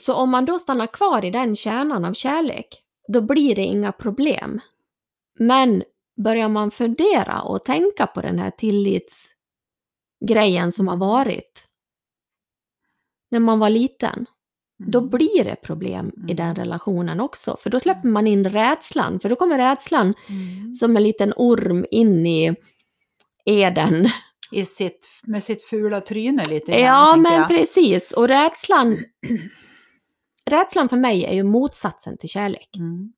så 0.00 0.14
om 0.14 0.30
man 0.30 0.44
då 0.44 0.58
stannar 0.58 0.86
kvar 0.86 1.24
i 1.24 1.30
den 1.30 1.56
kärnan 1.56 2.04
av 2.04 2.12
kärlek, 2.14 2.82
då 3.12 3.20
blir 3.20 3.54
det 3.54 3.62
inga 3.62 3.92
problem. 3.92 4.60
Men 5.38 5.82
börjar 6.24 6.48
man 6.48 6.70
fundera 6.70 7.42
och 7.42 7.64
tänka 7.64 8.06
på 8.06 8.20
den 8.20 8.38
här 8.38 8.50
tillitsgrejen 8.50 10.72
som 10.72 10.88
har 10.88 10.96
varit 10.96 11.66
när 13.30 13.40
man 13.40 13.58
var 13.58 13.70
liten, 13.70 14.26
då 14.78 14.98
Mm. 14.98 15.10
blir 15.10 15.44
det 15.44 15.56
problem 15.62 16.12
i 16.28 16.34
den 16.34 16.46
Mm. 16.46 16.56
relationen 16.56 17.20
också. 17.20 17.56
För 17.60 17.70
då 17.70 17.80
släpper 17.80 18.08
man 18.08 18.26
in 18.26 18.44
rädslan, 18.50 19.20
för 19.20 19.28
då 19.28 19.36
kommer 19.36 19.58
rädslan 19.58 20.14
Mm. 20.28 20.74
som 20.74 20.96
en 20.96 21.02
liten 21.02 21.32
orm 21.36 21.86
in 21.90 22.26
i 22.26 22.54
eden. 23.44 24.08
I 24.52 24.64
sitt, 24.64 25.08
med 25.22 25.42
sitt 25.42 25.62
fula 25.62 26.00
tryne 26.00 26.44
lite 26.44 26.72
grann, 26.72 26.80
Ja, 26.80 27.16
men 27.16 27.32
jag. 27.32 27.48
precis. 27.48 28.12
Och 28.12 28.28
rädslan, 28.28 28.98
rädslan 30.50 30.88
för 30.88 30.96
mig 30.96 31.24
är 31.24 31.32
ju 31.34 31.42
motsatsen 31.42 32.18
till 32.18 32.28
kärlek. 32.28 32.76
Mm. 32.76 33.12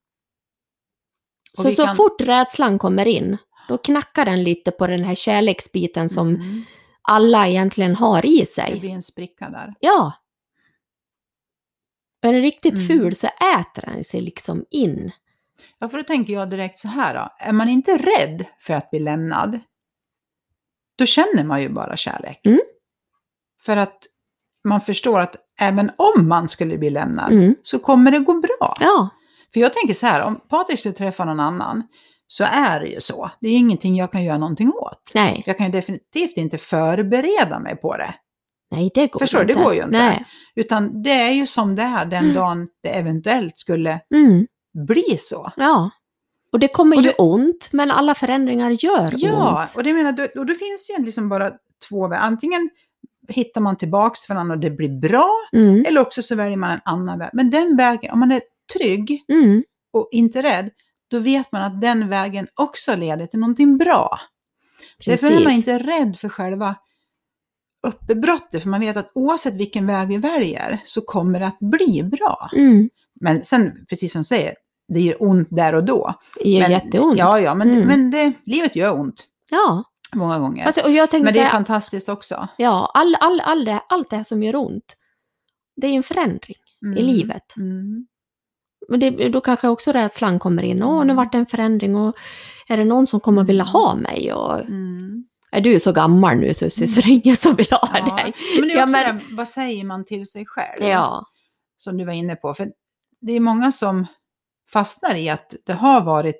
Så 1.53 1.71
så 1.71 1.87
kan- 1.87 1.97
fort 1.97 2.21
rädslan 2.21 2.79
kommer 2.79 3.09
in, 3.09 3.39
då 3.69 3.79
knackar 3.79 4.25
den 4.25 4.43
lite 4.45 4.71
på 4.71 4.87
den 4.87 5.05
här 5.05 5.15
kärleksbiten 5.15 6.09
som 6.09 6.29
Mm. 6.29 6.63
alla 7.03 7.49
egentligen 7.49 7.97
har 7.97 8.27
i 8.27 8.39
Det 8.41 8.47
sig. 8.47 8.81
blir 8.81 8.91
en 8.91 9.03
spricka 9.03 9.49
där. 9.51 9.75
Ja. 9.81 10.13
Är 12.23 12.33
den 12.33 12.43
riktigt 12.43 12.75
Mm. 12.75 12.87
ful 12.89 13.15
så 13.17 13.27
äter 13.27 13.83
den 13.87 14.05
sig 14.05 14.21
liksom 14.21 14.65
in. 14.71 15.13
Ja, 15.79 15.89
för 15.89 15.97
då 15.99 16.03
tänker 16.05 16.33
jag 16.33 16.51
direkt 16.51 16.79
så 16.79 16.89
här 16.89 17.15
då. 17.15 17.31
Är 17.47 17.53
man 17.53 17.69
inte 17.69 17.99
rädd 17.99 18.45
för 18.61 18.75
att 18.75 18.91
bli 18.91 19.01
lämnad, 19.01 19.61
då 20.99 21.07
känner 21.07 21.45
man 21.45 21.63
ju 21.63 21.69
bara 21.69 21.97
kärlek. 21.97 22.41
Mm. 22.47 22.61
För 23.61 23.77
att 23.77 23.99
man 24.65 24.81
förstår 24.81 25.21
att 25.21 25.37
även 25.61 25.91
om 25.97 26.29
man 26.29 26.49
skulle 26.49 26.79
bli 26.79 26.91
lämnad 26.91 27.33
Mm. 27.33 27.55
så 27.63 27.79
kommer 27.79 28.11
det 28.11 28.19
gå 28.19 28.35
bra. 28.41 28.77
Ja. 28.81 29.09
För 29.55 29.61
jag 29.61 29.75
tänker 29.75 29.95
så 29.95 30.07
här, 30.07 30.23
om 30.27 30.41
Patrik 30.49 30.79
skulle 30.79 30.95
träffa 30.95 31.25
någon 31.25 31.41
annan 31.41 31.83
så 32.27 32.45
är 32.45 32.81
det 32.81 32.87
ju 32.87 33.01
så. 33.01 33.31
Det 33.41 33.49
är 33.49 33.57
ingenting 33.57 33.97
jag 33.97 34.13
kan 34.13 34.25
göra 34.25 34.39
någonting 34.39 34.73
åt. 34.73 35.11
Nej. 35.15 35.43
Jag 35.47 35.57
kan 35.57 35.67
ju 35.67 35.73
definitivt 35.73 36.37
inte 36.37 36.59
förbereda 36.59 37.59
mig 37.59 37.77
på 37.77 37.97
det. 37.97 38.15
Nej, 38.71 38.91
det 38.95 39.07
går 39.07 39.21
Förstår 39.21 39.41
inte. 39.43 39.55
Det 39.55 39.61
går 39.65 39.75
ju 39.75 39.79
inte. 39.79 39.91
Nej. 39.99 40.25
Utan 40.55 41.03
det 41.03 41.11
är 41.11 41.31
ju 41.31 41.47
som 41.47 41.77
det 41.77 41.83
är 41.83 42.05
den 42.05 42.25
Mm. 42.25 42.35
dagen 42.35 42.69
det 42.83 42.89
eventuellt 42.89 43.59
skulle 43.59 44.01
Mm. 44.15 44.47
bli 44.89 45.17
så. 45.19 45.53
Ja. 45.57 45.91
Och 46.53 46.59
det 46.59 46.69
kommer 46.69 46.97
Och 46.97 47.03
ju 47.03 47.09
det- 47.09 47.15
ont, 47.19 47.69
men 47.73 47.91
alla 47.91 48.15
förändringar 48.15 48.71
gör 48.71 49.15
Ja, 49.17 49.61
ont. 49.63 49.77
och 49.77 49.83
det 49.85 49.93
menar, 49.93 50.13
då, 50.13 50.23
och 50.41 50.47
då 50.47 50.55
finns 50.55 50.87
det 50.87 50.93
ju 50.99 51.05
liksom 51.05 51.29
bara 51.29 51.51
två 51.89 52.09
vägar. 52.09 52.23
Antingen 52.25 52.71
hittar 53.29 53.61
man 53.61 53.77
tillbaks 53.77 54.23
till 54.27 54.35
varandra 54.35 54.55
och 54.55 54.61
det 54.61 54.71
blir 54.71 55.01
bra, 55.01 55.31
Mm. 55.53 55.85
eller 55.89 56.01
också 56.01 56.23
så 56.23 56.35
väljer 56.35 56.57
man 56.57 56.71
en 56.71 56.81
annan 56.85 57.19
väg. 57.19 57.31
Men 57.33 57.51
den 57.51 57.77
vägen, 57.77 58.13
om 58.13 58.19
man 58.21 58.33
är 58.33 58.43
trygg 58.79 59.25
Mm. 59.29 59.65
och 59.93 60.09
inte 60.13 60.43
rädd, 60.43 60.71
då 61.11 61.19
vet 61.19 61.53
man 61.53 61.63
att 61.63 61.81
den 61.81 62.09
vägen 62.09 62.47
också 62.55 62.97
leder 62.97 63.27
till 63.27 63.39
någonting 63.41 63.79
bra. 63.79 64.19
Därför 65.07 65.27
är 65.27 65.31
man 65.35 65.43
Precis. 65.43 65.57
inte 65.57 65.79
rädd 65.79 66.17
för 66.19 66.29
själva 66.29 66.75
uppbrottet, 67.87 68.63
för 68.63 68.69
man 68.71 68.81
vet 68.81 68.97
att 68.97 69.11
oavsett 69.15 69.55
vilken 69.55 69.87
väg 69.87 70.09
vi 70.09 70.17
väljer 70.17 70.81
så 70.85 71.01
kommer 71.01 71.41
det 71.41 71.47
att 71.47 71.59
bli 71.61 72.03
bra. 72.03 72.49
Mm. 72.57 72.91
Men 73.21 73.45
sen, 73.45 73.87
precis 73.89 74.13
som 74.13 74.21
du 74.21 74.25
säger, 74.25 74.55
det 74.89 75.01
gör 75.01 75.23
ont 75.23 75.49
där 75.51 75.75
och 75.75 75.85
då. 75.85 76.15
Det 76.43 76.51
gör 76.51 76.61
men, 76.61 76.71
jätteont. 76.71 77.19
Ja, 77.19 77.41
ja, 77.41 77.55
men, 77.55 77.71
Mm. 77.71 77.87
men 77.89 78.11
det, 78.11 78.33
livet 78.45 78.77
gör 78.77 79.01
ont 79.01 79.27
Ja. 79.51 79.85
Många 80.15 80.39
gånger. 80.39 80.65
Fast, 80.65 80.79
och 80.79 80.91
jag 80.91 81.11
tänkte 81.11 81.25
men 81.25 81.33
det 81.35 81.39
är 81.41 81.43
säga, 81.43 81.51
fantastiskt 81.51 82.09
också. 82.09 82.49
ja, 82.59 82.91
all, 82.95 83.15
all, 83.21 83.41
all 83.41 83.65
det, 83.65 83.81
allt 83.89 84.11
det 84.11 84.17
här 84.17 84.25
som 84.25 84.43
gör 84.43 84.57
ont, 84.57 84.97
det 85.77 85.87
är 85.87 85.91
en 85.93 86.03
förändring 86.03 86.57
Mm. 86.85 86.99
i 86.99 87.03
livet. 87.03 87.57
Mm. 87.57 88.07
Men 88.89 89.01
det, 89.01 89.11
då 89.29 89.41
kanske 89.41 89.69
också 89.69 89.93
rädslan 89.93 90.39
kommer 90.39 90.63
in. 90.63 90.83
Åh, 90.83 90.97
nu 90.99 91.03
Mm. 91.03 91.17
vart 91.17 91.33
det 91.33 91.39
en 91.39 91.47
förändring 91.47 91.97
och 91.97 92.17
är 92.69 92.77
det 92.77 92.85
någon 92.85 93.07
som 93.07 93.21
kommer 93.21 93.45
vilja 93.45 93.65
ha 93.65 93.95
mig? 93.95 94.33
Och, 94.33 94.61
Mm. 94.61 95.25
är 95.51 95.61
du 95.61 95.79
så 95.81 95.93
gammal 95.93 96.37
nu 96.37 96.55
Susie 96.55 96.89
så 96.89 97.01
det 97.01 97.07
är 97.07 97.13
ingen 97.25 97.37
som 97.37 97.55
vill 97.57 97.67
ha 97.71 97.89
Ja, 97.95 98.15
dig? 98.17 98.35
Men 98.59 98.69
det 98.69 98.75
är 98.75 98.79
Ja, 98.79 98.83
också 98.85 98.93
men- 98.97 99.17
det, 99.19 99.25
vad 99.35 99.49
säger 99.49 99.85
man 99.85 100.05
till 100.05 100.27
sig 100.27 100.47
själv? 100.47 100.83
Ja. 100.89 101.27
Som 101.77 101.97
du 101.97 102.05
var 102.05 102.13
inne 102.13 102.37
på. 102.37 102.55
För 102.55 102.73
det 103.21 103.33
är 103.33 103.41
många 103.41 103.73
som 103.73 104.07
fastnar 104.73 105.15
i 105.15 105.29
att 105.29 105.55
det 105.67 105.73
har 105.73 106.01
varit, 106.05 106.37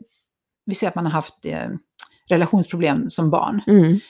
vi 0.67 0.75
ser 0.75 0.89
att 0.89 0.95
man 0.95 1.05
har 1.07 1.13
haft 1.13 1.45
eh, 1.47 1.69
relationsproblem 2.29 3.11
som 3.11 3.31
barn. 3.31 3.61
Mm. 3.67 4.01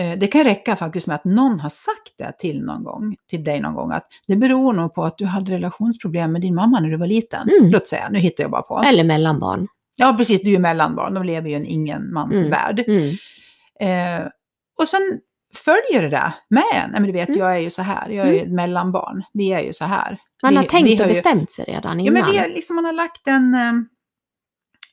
Eh, 0.00 0.18
det 0.18 0.26
kan 0.26 0.44
räcka 0.44 0.76
faktiskt 0.76 1.06
med 1.06 1.14
att 1.14 1.24
någon 1.24 1.60
har 1.60 1.68
sagt 1.68 2.14
det 2.18 2.32
till 2.38 2.62
någon 2.64 2.84
gång, 2.84 3.16
till 3.30 3.44
dig 3.44 3.60
någon 3.60 3.74
gång, 3.74 3.92
att 3.92 4.06
det 4.26 4.36
beror 4.36 4.72
nog 4.72 4.94
på 4.94 5.04
att 5.04 5.18
du 5.18 5.24
hade 5.26 5.52
relationsproblem 5.52 6.32
med 6.32 6.40
din 6.40 6.54
mamma 6.54 6.80
när 6.80 6.88
du 6.90 6.96
var 6.96 7.06
liten. 7.06 7.48
Mm. 7.48 7.70
Låt 7.70 7.86
säga, 7.86 8.08
nu 8.10 8.18
hittar 8.18 8.44
jag 8.44 8.50
bara 8.50 8.62
på. 8.62 8.78
Eller 8.86 9.04
mellanbarn. 9.04 9.68
Ja, 9.96 10.14
precis, 10.18 10.42
du 10.42 10.48
är 10.48 10.52
ju 10.52 10.58
mellanbarn, 10.58 11.14
de 11.14 11.24
lever 11.24 11.48
ju 11.48 11.54
i 11.54 11.56
en 11.56 11.66
ingenmansvärld. 11.66 12.84
Mm. 12.88 13.08
Eh, 13.80 14.26
och 14.80 14.88
sen 14.88 15.00
följer 15.64 16.02
det 16.02 16.08
där 16.08 16.32
med 16.50 16.62
en. 16.74 16.90
Nej, 16.90 17.00
men 17.00 17.02
du 17.06 17.12
vet, 17.12 17.28
Mm. 17.28 17.40
jag 17.40 17.56
är 17.56 17.60
ju 17.60 17.70
så 17.70 17.82
här, 17.82 18.08
jag 18.10 18.28
är 18.28 18.32
ju 18.32 18.38
ett 18.40 18.52
mellanbarn, 18.52 19.22
vi 19.32 19.52
är 19.52 19.60
ju 19.60 19.72
så 19.72 19.84
här. 19.84 20.18
Man 20.42 20.50
vi, 20.52 20.56
har 20.56 20.64
tänkt 20.64 20.88
vi 20.88 20.94
och 21.02 21.06
ju- 21.06 21.12
bestämt 21.12 21.52
sig 21.52 21.64
redan 21.64 22.00
Ja, 22.00 22.06
innan. 22.10 22.22
men 22.22 22.32
vi 22.32 22.38
är, 22.38 22.48
liksom, 22.48 22.76
man 22.76 22.84
har 22.84 22.92
lagt 22.92 23.26
en... 23.26 23.54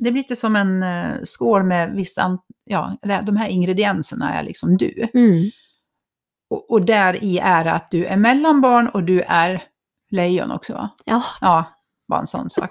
Det 0.04 0.12
blir 0.12 0.22
lite 0.24 0.36
som 0.36 0.56
en 0.56 0.84
eh, 0.84 1.16
skål 1.24 1.64
med 1.64 1.92
vissa, 1.96 2.38
ja, 2.66 2.98
det- 3.02 3.22
de 3.26 3.38
här 3.38 3.48
ingredienserna 3.48 4.34
är 4.34 4.44
liksom 4.44 4.78
du. 4.78 5.08
Mm. 5.14 5.50
Och, 6.50 6.72
och 6.72 6.86
där 6.86 7.24
i 7.24 7.38
är 7.40 7.66
att 7.66 7.92
du 7.92 8.06
är 8.06 8.18
mellanbarn 8.18 8.88
och 8.88 9.04
du 9.04 9.22
är 9.22 9.64
lejon 10.12 10.52
också 10.52 10.74
va? 10.74 10.90
Ja, 11.06 11.24
Ja, 11.42 11.66
bara 12.08 12.20
en 12.20 12.28
sån 12.28 12.50
sak. 12.50 12.70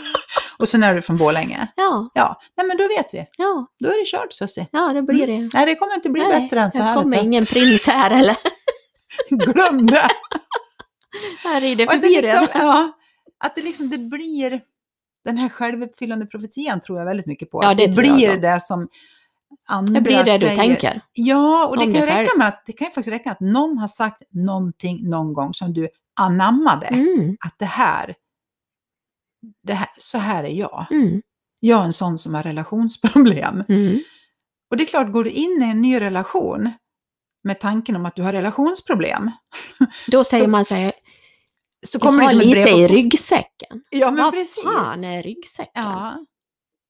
och 0.58 0.68
sen 0.68 0.82
är 0.82 0.94
du 0.94 1.02
från 1.02 1.16
Borlänge. 1.16 1.66
ja, 1.76 2.10
Ja, 2.14 2.40
nej 2.56 2.66
men 2.66 2.76
då 2.76 2.88
vet 2.88 3.14
vi. 3.14 3.26
ja, 3.38 3.66
Då 3.80 3.88
är 3.88 3.98
det 4.00 4.06
kört 4.10 4.32
Susie. 4.32 4.66
ja, 4.72 4.92
det 4.92 5.02
blir 5.02 5.26
det. 5.26 5.50
Nej, 5.54 5.66
det 5.66 5.74
kommer 5.74 5.94
inte 5.94 6.08
bli 6.10 6.22
Nej, 6.22 6.40
bättre 6.42 6.60
än 6.60 6.72
så 6.72 6.78
det 6.78 6.84
här. 6.84 6.94
kommer 6.94 7.10
vet 7.10 7.20
du. 7.20 7.26
ingen 7.26 7.46
prins 7.46 7.86
här 7.86 8.10
eller? 8.10 8.36
Glöm 9.30 9.86
det! 9.86 10.08
Här 11.44 11.60
rider 11.60 11.86
det 11.86 11.92
förbi 11.92 12.08
liksom, 12.08 12.22
redan. 12.22 12.48
ja, 12.54 12.92
att 13.44 13.54
det 13.54 13.62
liksom 13.62 13.88
det 13.90 13.98
blir 13.98 14.60
den 15.24 15.36
här 15.36 15.48
självuppfyllande 15.48 16.26
profetian 16.26 16.80
tror 16.80 16.98
jag 16.98 17.06
väldigt 17.06 17.26
mycket 17.26 17.50
på. 17.50 17.62
Ja, 17.64 17.74
det 17.74 17.86
det 17.86 17.96
blir 17.96 18.36
det 18.36 18.60
som 18.60 18.88
andra 19.68 19.94
Det 19.94 20.00
blir 20.00 20.16
det 20.16 20.32
du 20.32 20.38
säger. 20.38 20.56
tänker. 20.56 21.00
Ja, 21.12 21.66
och 21.68 21.76
det 21.76 21.84
om 21.84 21.92
kan, 21.92 22.00
ju 22.00 22.06
räcka 22.06 22.30
med 22.38 22.48
att, 22.48 22.62
det 22.66 22.72
kan 22.72 22.84
ju 22.86 22.90
faktiskt 22.92 23.12
räcka 23.12 23.30
att 23.30 23.40
någon 23.40 23.78
har 23.78 23.88
sagt 23.88 24.22
någonting 24.30 25.08
någon 25.08 25.32
gång 25.32 25.54
som 25.54 25.72
du 25.72 25.88
anammade. 26.20 26.86
Mm. 26.86 27.36
Att 27.46 27.54
det 27.58 27.64
här, 27.64 28.14
det 29.62 29.74
här, 29.74 29.88
så 29.98 30.18
här 30.18 30.44
är 30.44 30.48
jag. 30.48 30.86
Mm. 30.90 31.22
Jag 31.60 31.80
är 31.80 31.84
en 31.84 31.92
sån 31.92 32.18
som 32.18 32.34
har 32.34 32.42
relationsproblem. 32.42 33.64
Mm. 33.68 33.98
Och 34.70 34.76
det 34.76 34.82
är 34.82 34.86
klart, 34.86 35.12
går 35.12 35.24
du 35.24 35.30
in 35.30 35.62
i 35.62 35.70
en 35.70 35.82
ny 35.82 36.00
relation 36.00 36.70
med 37.44 37.60
tanken 37.60 37.96
om 37.96 38.06
att 38.06 38.16
du 38.16 38.22
har 38.22 38.32
relationsproblem, 38.32 39.30
Då 40.10 40.24
säger 40.30 40.44
Så- 40.44 40.50
man 40.50 40.64
sig, 40.64 40.92
så 41.86 41.98
kommer 41.98 42.22
det 42.22 42.28
som 42.30 42.38
brev 42.38 42.48
lite 42.56 42.72
på 42.72 42.78
i 42.78 42.86
ryggsäcken. 42.88 43.82
Ja, 43.90 44.10
men 44.10 44.24
Vad 44.24 44.32
precis. 44.32 44.64
fan 44.64 45.04
är 45.04 45.22
ryggsäcken? 45.22 45.70
Ja. 45.84 46.18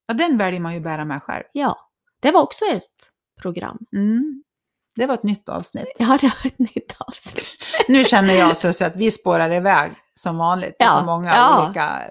ja, 0.07 0.15
den 0.15 0.39
väljer 0.39 0.61
man 0.61 0.75
ju 0.75 0.81
bära 0.81 1.05
med 1.05 1.23
själv. 1.23 1.45
Ja, 1.53 1.79
det 2.21 2.31
var 2.31 2.41
också 2.43 2.65
ett 2.65 3.11
program. 3.43 3.79
Mm. 3.97 4.43
Det 4.97 5.07
var 5.07 5.15
ett 5.15 5.23
nytt 5.23 5.49
avsnitt. 5.49 5.87
Ja, 5.99 6.19
det 6.21 6.27
var 6.27 6.47
ett 6.47 6.59
nytt 6.59 6.97
avsnitt. 6.99 7.47
Nu 7.89 8.05
känner 8.05 8.35
jag 8.35 8.57
så 8.57 8.85
att 8.85 8.97
vi 8.97 9.11
spårar 9.11 9.51
iväg 9.55 9.91
som 10.13 10.37
vanligt. 10.39 10.77
Ja, 10.79 10.97
så 10.99 11.05
många 11.05 11.35
ja. 11.35 11.65
olika... 11.67 12.03